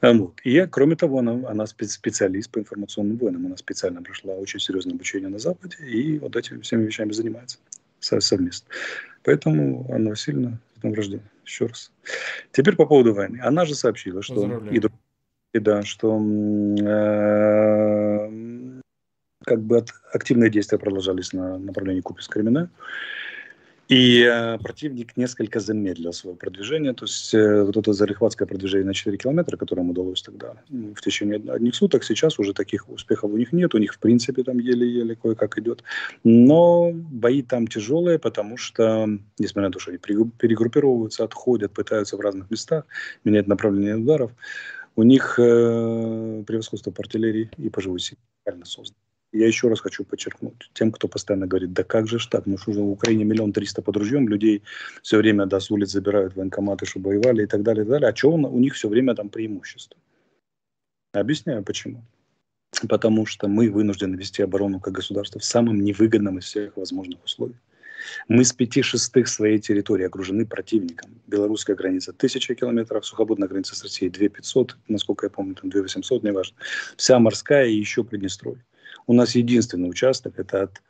[0.00, 0.40] А вот.
[0.44, 3.46] И, кроме того, она, она специалист по информационным войнам.
[3.46, 7.58] Она специально прошла очень серьезное обучение на Западе и вот этими всеми вещами занимается
[8.00, 8.68] совместно.
[9.22, 11.92] Поэтому Анна Васильевна, с днем рождения, еще раз.
[12.50, 13.40] Теперь по поводу войны.
[13.42, 14.80] Она же сообщила, что и и
[15.60, 16.18] да, что
[16.80, 18.28] э,
[19.44, 22.70] как бы активные действия продолжались на направлении Купис-Кремена.
[23.88, 26.94] И э, противник несколько замедлил свое продвижение.
[26.94, 31.00] То есть э, вот это зарехватское продвижение на 4 километра, которое им удалось тогда в
[31.02, 33.74] течение одних суток, сейчас уже таких успехов у них нет.
[33.74, 35.82] У них, в принципе, там еле-еле кое-как идет.
[36.24, 39.06] Но бои там тяжелые, потому что,
[39.38, 42.86] несмотря на то, что они перегруппировываются, отходят, пытаются в разных местах,
[43.24, 44.32] менять направление ударов,
[44.96, 48.18] у них э, превосходство по артиллерии и по живой силе
[48.64, 48.98] создано.
[49.32, 52.58] Я еще раз хочу подчеркнуть, тем, кто постоянно говорит, да как же ж так, ну
[52.58, 54.62] что же в Украине миллион триста под ружьем, людей
[55.02, 58.10] все время да, с улиц забирают военкоматы, чтобы воевали и так далее, и так далее.
[58.10, 59.98] А что у них все время там преимущество?
[61.14, 62.04] Объясняю, почему.
[62.88, 67.58] Потому что мы вынуждены вести оборону как государство в самом невыгодном из всех возможных условиях.
[68.28, 71.20] Мы с пяти шестых своей территории окружены противником.
[71.26, 76.56] Белорусская граница 1000 километров, сухопутная граница с Россией 2500, насколько я помню, там 2800, неважно.
[76.96, 78.64] Вся морская и еще Приднестровье.
[79.06, 80.82] У нас единственный участок, это от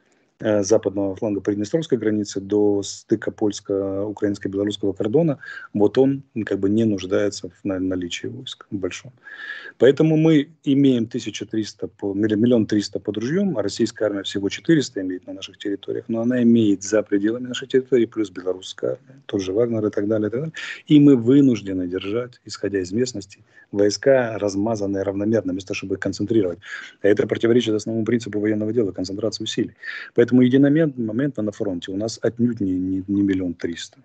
[0.61, 5.39] западного фланга Приднестровской границы до стыка польско-украинско-белорусского кордона,
[5.73, 9.13] вот он как бы не нуждается в наличии войск большом.
[9.79, 15.27] Поэтому мы имеем 1300, по, миллион триста под ружьем, а российская армия всего 400 имеет
[15.27, 19.53] на наших территориях, но она имеет за пределами нашей территории плюс белорусская армия, тот же
[19.53, 20.55] Вагнер и так далее, и так далее.
[20.87, 26.59] И мы вынуждены держать, исходя из местности, войска размазанные равномерно, вместо того, чтобы их концентрировать.
[27.01, 29.75] Это противоречит основному принципу военного дела, концентрации усилий.
[30.15, 33.99] Поэтому Поэтому единомоментно на фронте у нас отнюдь не, не, не миллион триста.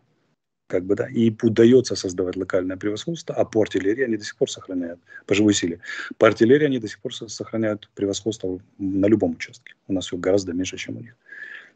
[0.68, 4.52] Как бы, да, и удается создавать локальное превосходство, а по артиллерии они до сих пор
[4.52, 5.80] сохраняют, по живой силе,
[6.18, 9.76] по артиллерии они до сих пор сохраняют превосходство на любом участке.
[9.88, 11.16] У нас все гораздо меньше, чем у них.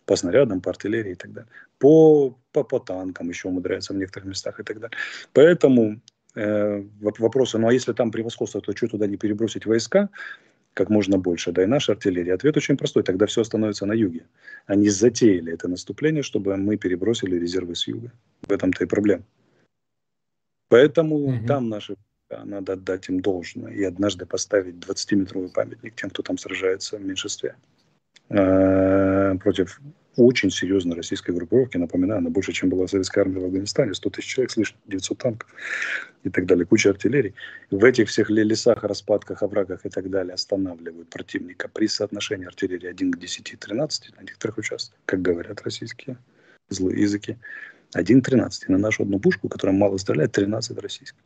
[0.06, 1.50] По снарядам, по артиллерии и так далее.
[1.80, 4.98] По, по, по танкам еще умудряются в некоторых местах и так далее.
[5.32, 6.02] Поэтому
[6.36, 10.10] э, вопросы, ну а если там превосходство, то что туда не перебросить войска?
[10.74, 12.34] Как можно больше, да и наша артиллерия.
[12.34, 14.26] Ответ очень простой, тогда все становится на юге.
[14.66, 18.12] Они затеяли это наступление, чтобы мы перебросили резервы с юга.
[18.44, 19.24] В этом-то и проблема.
[20.70, 21.46] Поэтому угу.
[21.46, 21.98] там наши
[22.46, 27.56] надо отдать им должное и однажды поставить 20-метровый памятник тем, кто там сражается в меньшинстве.
[28.30, 29.82] Э, против
[30.18, 34.28] очень серьезной российской группировки, напоминаю, она больше, чем была советская армия в Афганистане, 100 тысяч
[34.28, 35.50] человек, слышно, 900 танков
[36.24, 37.34] и так далее, куча артиллерии.
[37.70, 43.12] В этих всех лесах, распадках, оврагах и так далее останавливают противника при соотношении артиллерии 1
[43.14, 46.18] к 10, 13 на некоторых участках, как говорят российские
[46.70, 47.38] злые языки.
[47.94, 48.70] 1 к 13.
[48.70, 51.20] на нашу одну пушку, которая мало стреляет, 13 российских.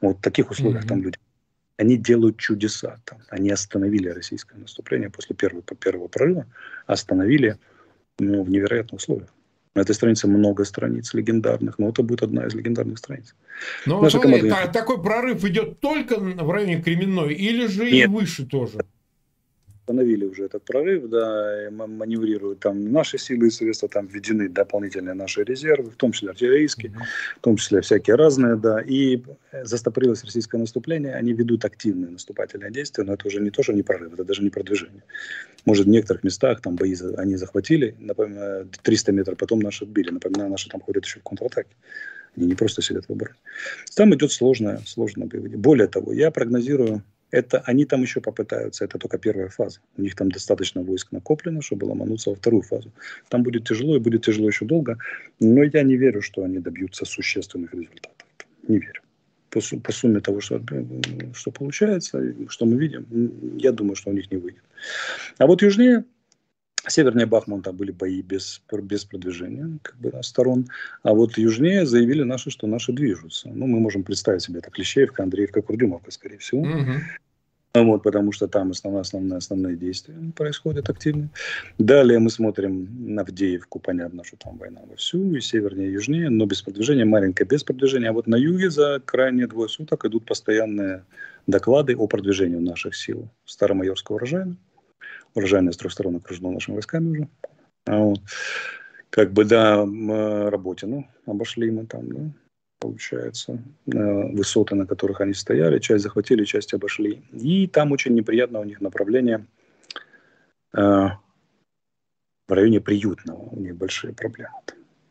[0.00, 0.88] Вот в таких условиях mm-hmm.
[0.88, 1.18] там люди
[1.78, 2.98] они делают чудеса.
[3.04, 3.18] Там.
[3.30, 6.46] Они остановили российское наступление после первого, первого прорыва,
[6.86, 7.56] остановили
[8.18, 9.32] ну, в невероятных условиях.
[9.74, 13.34] На этой странице много страниц легендарных, но это будет одна из легендарных страниц.
[13.86, 14.66] Но Наша смотри, команда...
[14.66, 18.08] та, такой прорыв идет только в районе Кременной или же Нет.
[18.08, 18.80] и выше тоже?
[19.88, 25.44] Остановили уже этот прорыв, да, маневрируют там наши силы и средства, там введены дополнительные наши
[25.44, 26.92] резервы, в том числе артиллерийские,
[27.38, 29.22] в том числе всякие разные, да, и
[29.64, 33.82] застопорилось российское наступление, они ведут активные наступательные действия, но это уже не то, что не
[33.82, 35.02] прорыв, это даже не продвижение.
[35.64, 40.50] Может, в некоторых местах там бои они захватили, напоминаю, 300 метров, потом наши отбили, напоминаю,
[40.50, 41.74] наши там ходят еще в контратаке.
[42.36, 43.38] Они не просто сидят в обороне.
[43.96, 45.56] Там идет сложная, сложная боевая.
[45.56, 49.80] Более того, я прогнозирую это они там еще попытаются, это только первая фаза.
[49.96, 52.92] У них там достаточно войск накоплено, чтобы ломануться во вторую фазу.
[53.28, 54.98] Там будет тяжело и будет тяжело еще долго,
[55.40, 58.26] но я не верю, что они добьются существенных результатов.
[58.66, 59.02] Не верю.
[59.50, 60.62] По, по сумме того, что,
[61.34, 63.06] что получается, что мы видим,
[63.58, 64.62] я думаю, что у них не выйдет.
[65.38, 66.04] А вот южнее,
[66.90, 70.66] севернее Бахмута были бои без, без продвижения как бы, сторон,
[71.02, 73.48] а вот южнее заявили наши, что наши движутся.
[73.48, 76.62] Ну, мы можем представить себе это Клещеевка, Андреевка, Курдюмовка, скорее всего.
[76.62, 76.92] Угу.
[77.74, 81.28] Вот, потому что там основные, основные, основные действия происходят активно.
[81.78, 86.46] Далее мы смотрим на Авдеевку, понятно, что там война вовсю, и севернее, и южнее, но
[86.46, 88.08] без продвижения, маленькое без продвижения.
[88.08, 91.04] А вот на юге за крайние двое суток идут постоянные
[91.46, 94.56] доклады о продвижении наших сил Старомайорского урожая
[95.34, 97.28] урожайная с трех сторон окружена нашими войсками уже.
[97.86, 98.20] А вот.
[99.10, 99.86] Как бы, да,
[100.50, 102.20] Работину обошли мы там, да,
[102.78, 107.22] получается, высоты, на которых они стояли, часть захватили, часть обошли.
[107.32, 109.46] И там очень неприятно у них направление
[110.74, 114.50] э, в районе Приютного, у них большие проблемы.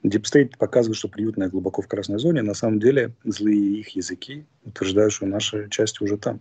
[0.03, 2.41] DeepState показывает, что Приютное глубоко в красной зоне.
[2.41, 6.39] На самом деле злые их языки утверждают, что наша часть уже там.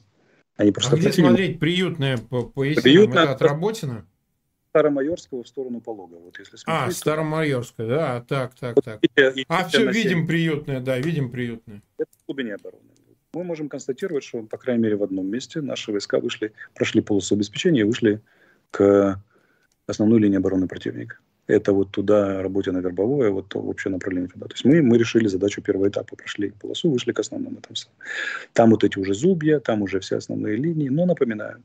[0.57, 4.07] Они просто а где смотреть приютное по, по Приютное это от Работино?
[4.71, 6.17] Старомайорского в сторону Полога.
[6.17, 8.99] Вот если смотреть, а, Старомайорская, да, так, так, так.
[9.03, 9.09] И,
[9.41, 11.83] и, а, все, видим приютное, да, видим приютное.
[11.97, 12.83] Это в глубине обороны.
[13.33, 17.35] Мы можем констатировать, что, по крайней мере, в одном месте наши войска вышли, прошли полосу
[17.35, 18.21] обеспечения и вышли
[18.71, 19.23] к
[19.87, 24.47] основной линии обороны противника это вот туда работе на вербовое, вот то общее направление туда.
[24.47, 27.75] То есть мы, мы решили задачу первого этапа, прошли полосу, вышли к основному там.
[28.53, 30.89] Там вот эти уже зубья, там уже все основные линии.
[30.89, 31.63] Но напоминаю,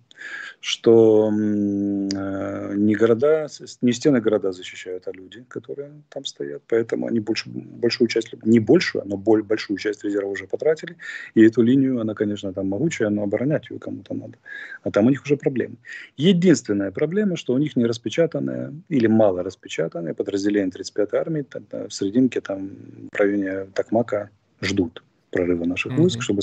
[0.60, 3.48] что э, не города,
[3.82, 6.62] не стены города защищают, а люди, которые там стоят.
[6.68, 10.96] Поэтому они больше, большую часть, не большую, но боль, большую часть резерва уже потратили.
[11.34, 14.38] И эту линию, она, конечно, там могучая, но оборонять ее кому-то надо.
[14.84, 15.78] А там у них уже проблемы.
[16.18, 21.88] Единственная проблема, что у них не распечатанная или мало распечатанная распечатаны, подразделения 35-й армии тогда
[21.88, 22.70] в серединке, там,
[23.12, 24.30] в районе Такмака
[24.62, 25.98] ждут прорыва наших mm-hmm.
[25.98, 26.42] войск, чтобы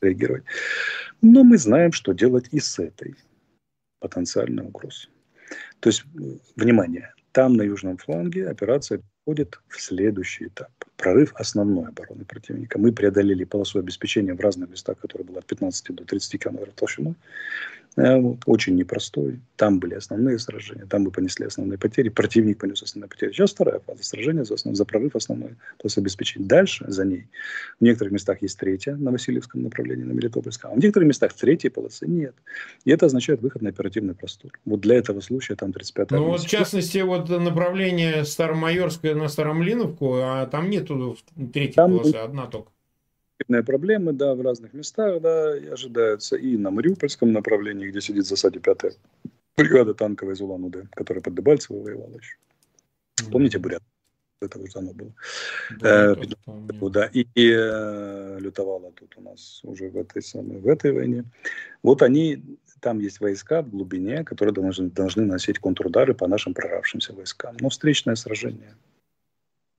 [0.00, 0.44] реагировать.
[1.20, 3.14] Но мы знаем, что делать и с этой
[4.00, 5.10] потенциальной угрозой.
[5.80, 6.04] То есть,
[6.56, 10.70] внимание, там на южном фланге операция входит в следующий этап.
[10.96, 12.78] Прорыв основной обороны противника.
[12.78, 17.14] Мы преодолели полосу обеспечения в разных местах, которая была от 15 до 30 километров толщиной.
[17.96, 19.40] Э, вот, очень непростой.
[19.56, 23.32] Там были основные сражения, там мы понесли основные потери, противник понес основные потери.
[23.32, 26.48] Сейчас вторая фаза сражения за, основ, за прорыв основной, то есть обеспечение.
[26.48, 27.28] Дальше за ней
[27.80, 31.70] в некоторых местах есть третья на Васильевском направлении, на Мелитопольском, а в некоторых местах третьей
[31.70, 32.34] полосы нет.
[32.84, 34.52] И это означает выход на оперативный простор.
[34.64, 40.14] Вот для этого случая там 35 Ну вот в частности вот направление Старомайорское на Старомлиновку,
[40.14, 41.16] а там нету
[41.52, 41.90] третьей там...
[41.98, 42.71] полосы, одна только
[43.46, 46.36] проблемы, да, в разных местах, да, и ожидаются.
[46.36, 48.92] И на Мариупольском направлении, где сидит в засаде пятая
[49.56, 52.36] бригада танковая из Улан-Удэ, которая под Дебальцево воевала еще.
[53.30, 53.82] Помните Бурят?
[54.40, 55.12] Это уже оно было.
[55.78, 56.16] Да, э,
[56.90, 61.24] да, и, и э, лютовала тут у нас уже в этой самой, в этой войне.
[61.84, 62.42] Вот они,
[62.80, 67.56] там есть войска в глубине, которые должны, должны носить контрудары по нашим проравшимся войскам.
[67.60, 68.74] Но встречное сражение–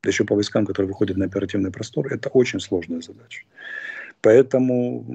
[0.03, 3.43] да еще по войскам, которые выходят на оперативный простор, это очень сложная задача.
[4.21, 5.05] Поэтому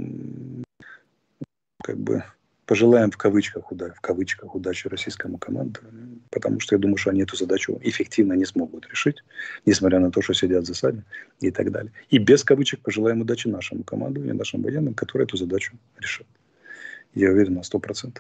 [1.83, 2.25] как бы
[2.65, 7.23] пожелаем в кавычках, уда, в кавычках удачи российскому командованию, потому что я думаю, что они
[7.23, 9.25] эту задачу эффективно не смогут решить,
[9.65, 11.03] несмотря на то, что сидят в засаде
[11.41, 11.93] и так далее.
[12.11, 16.27] И без кавычек пожелаем удачи нашему командованию, нашим военным, которые эту задачу решат.
[17.15, 18.19] Я уверен на 100%.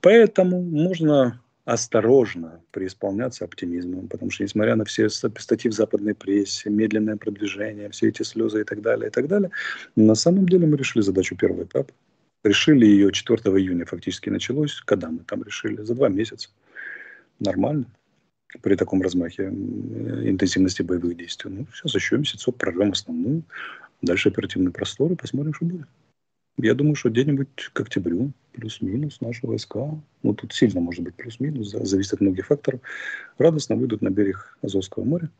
[0.00, 7.16] Поэтому можно осторожно преисполняться оптимизмом, потому что, несмотря на все статьи в западной прессе, медленное
[7.16, 9.50] продвижение, все эти слезы и так далее, и так далее,
[9.94, 11.92] на самом деле мы решили задачу первого этапа.
[12.42, 14.80] Решили ее 4 июня фактически началось.
[14.80, 15.82] Когда мы там решили?
[15.82, 16.48] За два месяца.
[17.38, 17.86] Нормально.
[18.60, 21.52] При таком размахе интенсивности боевых действий.
[21.52, 23.44] Ну, сейчас еще месяцок прорвем основную.
[24.02, 25.86] Дальше оперативный простор и посмотрим, что будет.
[26.58, 31.70] Я думаю, что где-нибудь к октябрю плюс-минус наши войска, ну тут сильно может быть плюс-минус,
[31.70, 32.80] зависит от многих факторов,
[33.38, 35.30] радостно выйдут на берег Азовского моря.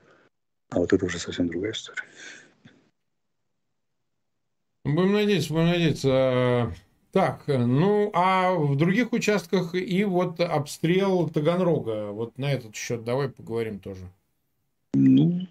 [0.71, 2.03] А вот это уже совсем другая история.
[4.85, 6.75] Будем надеяться, будем надеяться.
[7.13, 12.11] Так, ну а в других участках и вот обстрел Таганрога.
[12.11, 14.09] Вот на этот счет давай поговорим тоже.
[14.95, 15.47] Ну,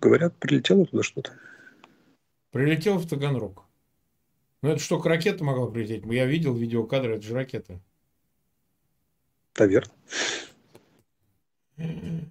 [0.00, 1.32] говорят, прилетело туда что-то.
[2.50, 3.63] Прилетел в Таганрог.
[4.64, 6.06] Ну это что, ракета могла прилететь?
[6.06, 7.78] Я видел видеокадры, это же ракета.
[9.58, 9.94] Наверное.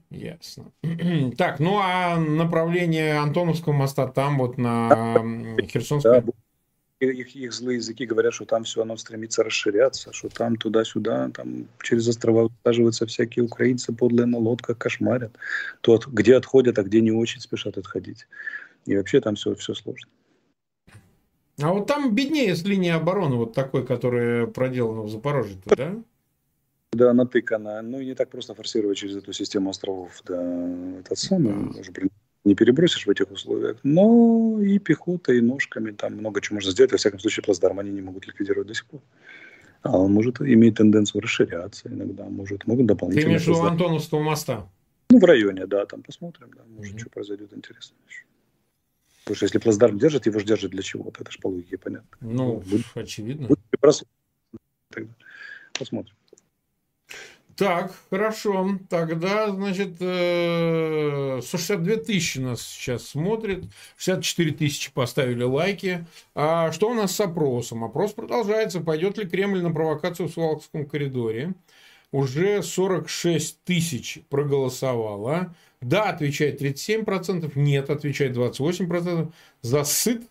[0.09, 0.71] Ясно.
[1.37, 5.15] Так, ну а направление Антоновского моста там вот на
[5.61, 6.21] Херсонской...
[6.21, 6.31] Да,
[7.01, 11.67] их, их злые языки говорят, что там все оно стремится расширяться, что там туда-сюда, там
[11.83, 15.37] через острова усаживаются всякие украинцы, подлые на лодках, кошмарят.
[15.81, 18.25] То, где отходят, а где не очень спешат отходить.
[18.87, 20.09] И вообще там все, все сложно.
[21.63, 25.95] А вот там беднее с линии обороны, вот такой, которая проделана в Запорожье, да?
[26.91, 27.81] Да, натыкана.
[27.81, 30.21] Ну и не так просто форсировать через эту систему островов.
[30.25, 31.91] Да, этот самый, уже
[32.43, 33.77] не перебросишь в этих условиях.
[33.83, 36.91] Но и пехотой, и ножками, там много чего можно сделать.
[36.91, 39.01] Во всяком случае, плацдарм они не могут ликвидировать до сих пор.
[39.81, 43.23] А он может иметь тенденцию расширяться иногда, может, могут дополнительно...
[43.23, 44.69] Ты имеешь в виду Антоновского моста?
[45.09, 46.99] Ну, в районе, да, там посмотрим, да, может, mm-hmm.
[46.99, 48.23] что произойдет интересно еще.
[49.23, 52.09] Потому что если плацдарм держит, его же держит для чего-то, это же по логике понятно.
[52.19, 53.47] Ну, будет, очевидно.
[53.47, 53.59] Будет
[54.89, 55.13] Тогда
[55.77, 56.15] посмотрим.
[57.55, 58.79] Так, хорошо.
[58.89, 63.65] Тогда, значит, 162 э, тысячи нас сейчас смотрит.
[63.95, 66.05] 64 тысячи поставили лайки.
[66.33, 67.83] А что у нас с опросом?
[67.83, 68.81] Опрос продолжается.
[68.81, 71.53] Пойдет ли Кремль на провокацию в Суалковском коридоре?
[72.13, 75.53] Уже 46 тысяч проголосовало.
[75.81, 77.51] Да, отвечает 37%.
[77.55, 79.33] Нет, отвечает 28%.
[79.61, 80.21] Засыт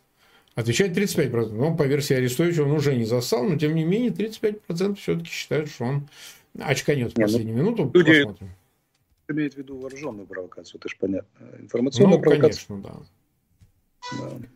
[0.54, 1.50] Отвечает 35%.
[1.52, 5.70] Ну, по версии Арестовича, он уже не засал, но тем не менее 35% все-таки считают,
[5.70, 6.08] что он
[6.58, 7.90] очканет в ну, последнюю ну, минуту.
[7.94, 8.50] Люди посмотрим.
[9.28, 11.46] имеет в виду вооруженную провокацию, это же понятно.
[11.58, 12.68] Информационная ну, провокация.
[12.68, 13.06] конечно,
[14.12, 14.20] да.
[14.20, 14.46] да.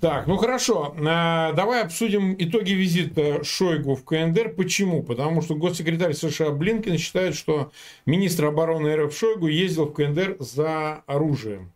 [0.00, 0.94] Так, ну хорошо.
[0.96, 4.54] А, давай обсудим итоги визита Шойгу в КНДР.
[4.54, 5.02] Почему?
[5.02, 7.72] Потому что госсекретарь США Блинкен считает, что
[8.06, 11.72] министр обороны РФ Шойгу ездил в КНДР за оружием.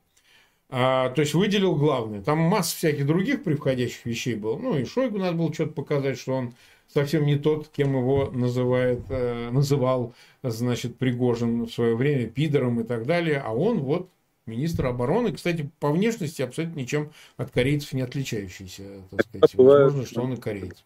[0.70, 2.22] А, то есть выделил главное.
[2.22, 4.56] Там масса всяких других превходящих вещей было.
[4.56, 6.54] Ну и Шойгу надо было что-то показать, что он
[6.86, 12.84] совсем не тот, кем его называет, э, называл, значит, Пригожин в свое время пидором и
[12.84, 13.42] так далее.
[13.44, 14.08] А он вот
[14.46, 19.54] министр обороны, кстати, по внешности абсолютно ничем от корейцев не отличающийся, так сказать.
[19.54, 20.84] Возможно, что он и кореец.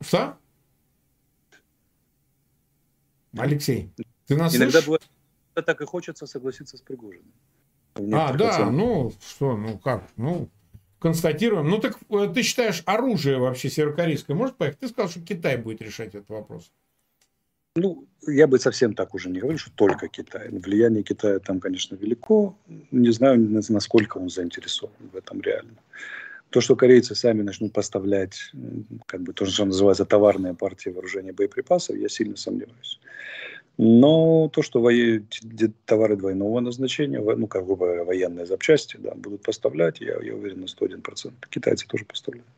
[0.00, 0.38] Что?
[3.36, 3.90] Алексей,
[4.26, 4.86] ты нас Иногда слышишь?
[4.86, 5.02] бывает
[5.66, 7.32] так и хочется согласиться с Пригожиным.
[7.94, 8.72] А, да, оценках.
[8.72, 10.48] ну что, ну как, ну
[11.00, 11.68] констатируем.
[11.68, 14.80] Ну так э, ты считаешь, оружие вообще северокорейское может поехать?
[14.80, 16.70] Ты сказал, что Китай будет решать этот вопрос.
[17.76, 20.48] Ну, я бы совсем так уже не говорил, что только Китай.
[20.50, 22.56] Влияние Китая там, конечно, велико.
[22.90, 23.38] Не знаю,
[23.68, 25.76] насколько он заинтересован в этом реально.
[26.50, 28.52] То, что корейцы сами начнут поставлять,
[29.06, 32.98] как бы то, что называется, товарные партии вооружения боеприпасов, я сильно сомневаюсь.
[33.76, 35.22] Но то, что вои...
[35.84, 40.64] товары двойного назначения, ну, как бы военные запчасти, да, будут поставлять, я, я уверен на
[40.64, 41.32] 101%.
[41.48, 42.48] Китайцы тоже поставляют,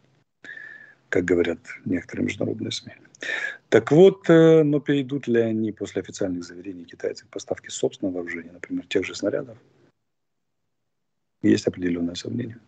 [1.11, 2.93] как говорят некоторые международные СМИ.
[3.69, 8.87] Так вот, э, но перейдут ли они после официальных заверений китайцев поставки собственного вооружения, например,
[8.87, 9.59] тех же снарядов?
[11.43, 12.59] Есть определенное сомнение.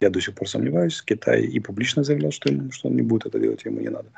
[0.00, 1.00] Я до сих пор сомневаюсь.
[1.02, 4.10] Китай и публично заявлял, что, ему, что он не будет это делать, ему не надо.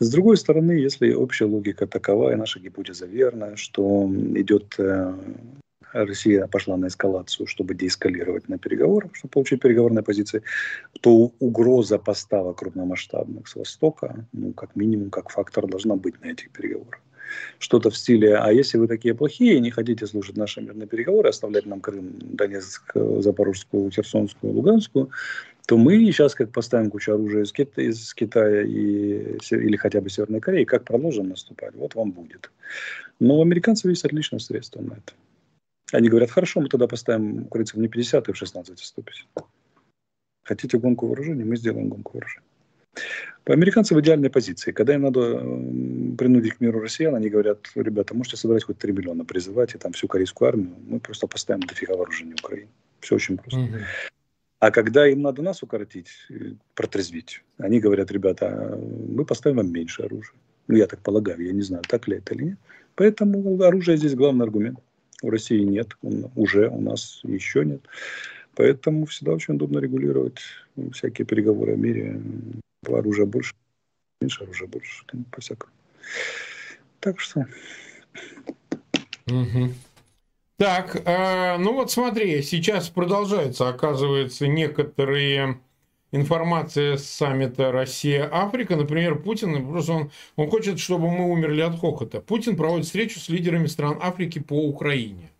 [0.00, 5.14] С другой стороны, если общая логика такова, и наша гипотеза верная, что идет э,
[5.94, 10.42] Россия пошла на эскалацию, чтобы деэскалировать на переговорах, чтобы получить переговорные позиции,
[11.00, 16.50] то угроза поставок крупномасштабных с Востока, ну, как минимум, как фактор должна быть на этих
[16.50, 17.00] переговорах.
[17.58, 21.66] Что-то в стиле, а если вы такие плохие, не хотите слушать наши мирные переговоры, оставлять
[21.66, 25.10] нам Крым, Донецк, Запорожскую, Херсонскую, Луганскую,
[25.66, 30.10] то мы сейчас как поставим кучу оружия из, Кит- из Китая и, или хотя бы
[30.10, 32.50] Северной Кореи, как продолжим наступать, вот вам будет.
[33.20, 35.12] Но у американцев есть отличное средство на это.
[35.92, 39.26] Они говорят, хорошо, мы тогда поставим украинцев не 50, а в 16, а 150.
[40.42, 42.46] Хотите гонку вооружений, мы сделаем гонку вооружений.
[43.46, 44.72] Американцы в идеальной позиции.
[44.72, 45.20] Когда им надо
[46.16, 49.92] принудить к миру россиян, они говорят, ребята, можете собрать хоть 3 миллиона, призывать и там
[49.92, 52.70] всю корейскую армию, мы просто поставим дофига вооружения Украине.
[53.00, 53.60] Все очень просто.
[53.60, 53.76] Угу.
[54.60, 60.02] А когда им надо нас укоротить, э, протрезвить, они говорят, ребята, мы поставим вам меньше
[60.02, 60.34] оружия.
[60.68, 62.58] Ну, я так полагаю, я не знаю, так ли это или нет.
[62.94, 64.78] Поэтому оружие здесь главный аргумент.
[65.24, 67.80] У России нет, он, уже у нас еще нет.
[68.54, 70.40] Поэтому всегда очень удобно регулировать
[70.92, 72.20] всякие переговоры о мире.
[72.86, 73.54] Оружия больше,
[74.20, 75.72] меньше оружия больше, там, по-всякому.
[77.00, 77.46] Так что...
[79.26, 79.72] Угу.
[80.58, 85.58] Так, э, ну вот смотри, сейчас продолжается, оказывается, некоторые
[86.14, 88.76] информация с саммита Россия-Африка.
[88.76, 92.20] Например, Путин, просто он, он хочет, чтобы мы умерли от хохота.
[92.20, 95.30] Путин проводит встречу с лидерами стран Африки по Украине.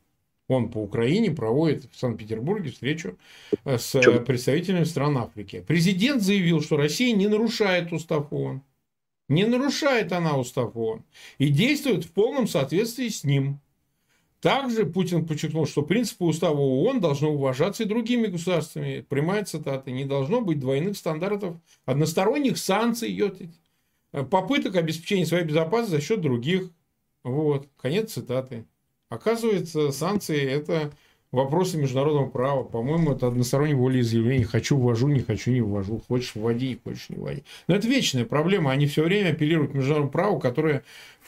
[0.49, 3.17] Он по Украине проводит в Санкт-Петербурге встречу
[3.65, 5.65] э, с представителями стран Африки.
[5.67, 8.61] Президент заявил, что Россия не нарушает устав ООН.
[9.29, 11.05] Не нарушает она устав ООН.
[11.39, 13.61] И действует в полном соответствии с ним.
[14.45, 19.01] Также Путин подчеркнул, что принципы устава ООН должны уважаться и другими государствами.
[19.01, 19.91] Прямая цитата.
[19.91, 23.19] Не должно быть двойных стандартов, односторонних санкций,
[24.31, 26.71] попыток обеспечения своей безопасности за счет других.
[27.23, 27.71] Вот.
[27.81, 28.67] Конец цитаты.
[29.09, 30.93] Оказывается, санкции– это
[31.35, 32.63] вопросы международного права.
[32.65, 34.47] По-моему, это одностороннее волеизъявление.
[34.47, 36.01] Хочу– ввожу, не хочу– не ввожу.
[36.09, 37.43] Хочешь– вводи, хочешь– не вводи.
[37.69, 38.71] Но это вечная проблема.
[38.71, 40.83] Они все время апеллируют к международному праву, которое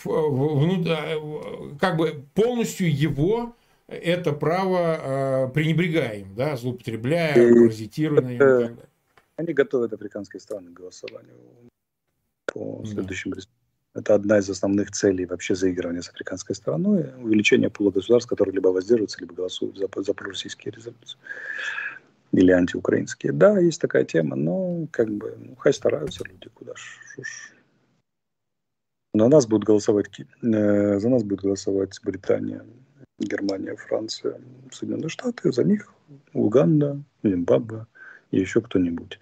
[0.04, 3.54] как бы полностью его
[3.88, 8.78] это право пренебрегаем, да, злоупотребляя, паразитируя на нем.
[9.36, 11.36] Они готовят африканские страны к голосованию
[12.46, 13.55] по следующим результатам.
[13.96, 18.68] Это одна из основных целей вообще заигрывания с африканской стороной, увеличение пула государств, которые либо
[18.68, 21.18] воздерживаются, либо голосуют за, за пророссийские резолюции
[22.32, 23.32] или антиукраинские.
[23.32, 27.00] Да, есть такая тема, но как бы, ну, хай стараются люди, куда ж.
[29.14, 32.66] На нас будут голосовать, э, за нас будет голосовать Британия,
[33.18, 34.38] Германия, Франция,
[34.70, 35.90] Соединенные Штаты, за них
[36.34, 37.86] Уганда, Зимбабве
[38.30, 39.18] и еще кто-нибудь.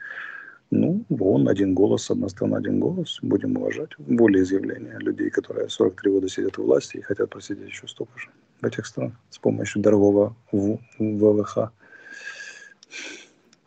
[0.76, 3.20] Ну, он один голос, одна страна, один голос.
[3.22, 8.18] Будем уважать волеизъявления людей, которые 43 года сидят у власти и хотят просидеть еще столько
[8.18, 8.28] же
[8.60, 11.70] в этих странах с помощью дорогого ВВХ.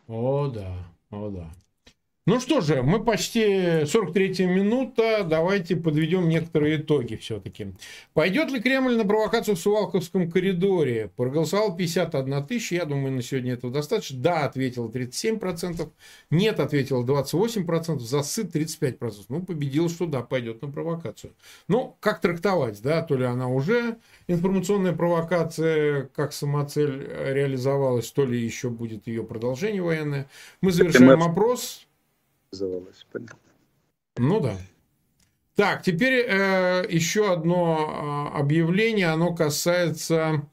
[0.06, 0.74] О, да,
[1.10, 1.50] о, да.
[2.28, 5.24] Ну что же, мы почти 43 минута.
[5.24, 7.68] Давайте подведем некоторые итоги все-таки.
[8.12, 11.10] Пойдет ли Кремль на провокацию в Сувалковском коридоре?
[11.16, 12.74] Проголосовал 51 тысяча.
[12.74, 14.18] Я думаю, на сегодня этого достаточно.
[14.20, 15.88] Да, ответил 37%.
[16.28, 18.00] Нет, ответил 28%.
[18.00, 19.24] Засыт 35%.
[19.30, 21.32] Ну, победил, что да, пойдет на провокацию.
[21.66, 23.00] Ну, как трактовать, да?
[23.00, 29.80] То ли она уже информационная провокация, как самоцель реализовалась, то ли еще будет ее продолжение
[29.80, 30.28] военное.
[30.60, 31.87] Мы завершаем опрос
[32.52, 33.06] называлось.
[34.16, 34.56] Ну да.
[35.54, 40.46] Так, теперь э, еще одно э, объявление, оно касается,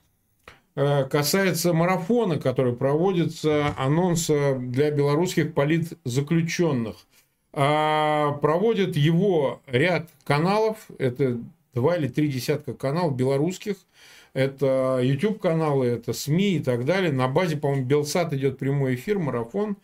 [0.76, 6.96] э, касается марафона, который проводится, анонса для белорусских политзаключенных.
[7.54, 11.39] Э, проводит его ряд каналов, это
[11.76, 13.76] два или три десятка каналов белорусских,
[14.34, 17.12] это YouTube каналы, это СМИ и так далее.
[17.12, 19.78] На базе, по-моему, Белсат идет прямой эфир, марафон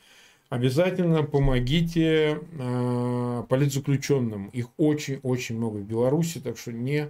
[0.52, 4.48] обязательно помогите э, политзаключенным.
[4.48, 7.08] Их очень-очень много в Беларуси, так что не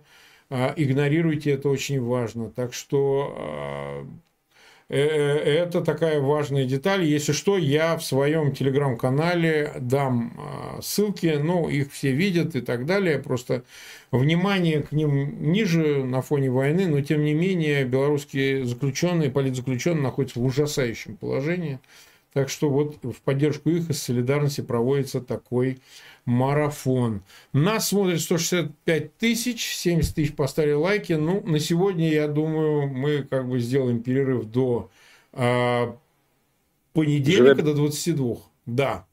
[0.51, 2.51] э, игнорируйте, это очень важно.
[2.51, 4.05] Так что
[4.89, 7.03] э, э, это такая важная деталь.
[7.03, 13.17] Если что, я в своем телеграм-канале дам ссылки, ну, их все видят и так далее.
[13.17, 13.63] Просто
[14.11, 20.39] внимание к ним ниже на фоне войны, но тем не менее белорусские заключенные, политзаключенные находятся
[20.39, 21.79] в ужасающем положении.
[22.33, 25.79] Так что вот в поддержку их из солидарности проводится такой
[26.25, 27.23] марафон.
[27.51, 31.13] Нас смотрит 165 тысяч, 70 тысяч поставили лайки.
[31.13, 34.89] Ну, на сегодня, я думаю, мы как бы сделаем перерыв до
[35.33, 35.93] э,
[36.93, 37.65] понедельника, Живет.
[37.65, 38.37] до 22.
[38.65, 39.05] Да.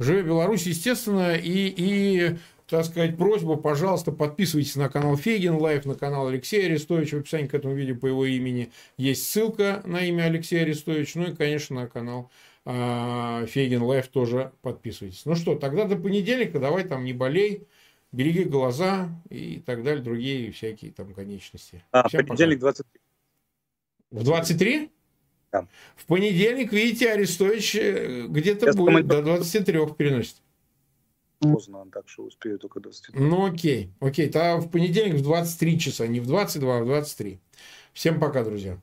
[0.00, 2.36] Жыве Беларусь, естественно, и, и
[2.68, 7.18] так сказать, просьба, пожалуйста, подписывайтесь на канал Фейгин Live, на канал Алексея Арестовича.
[7.18, 11.20] В описании к этому видео по его имени есть ссылка на имя Алексея Арестовича.
[11.20, 15.26] Ну и, конечно, на канал а, Фейгин Live тоже подписывайтесь.
[15.26, 17.66] Ну что, тогда до понедельника давай там не болей,
[18.10, 21.84] береги глаза и так далее, другие всякие там конечности.
[21.90, 23.00] А, Всем понедельник 23.
[24.10, 24.90] В 23?
[25.52, 25.68] Да.
[25.96, 30.36] В понедельник, видите, Арестович э, где-то будет до 23 переносит.
[31.40, 33.20] Поздно, так что успею только 23.
[33.20, 34.26] Ну окей, окей.
[34.26, 37.38] Тогда в понедельник в 23 часа, не в 22, а в 23.
[37.92, 38.80] Всем пока, друзья.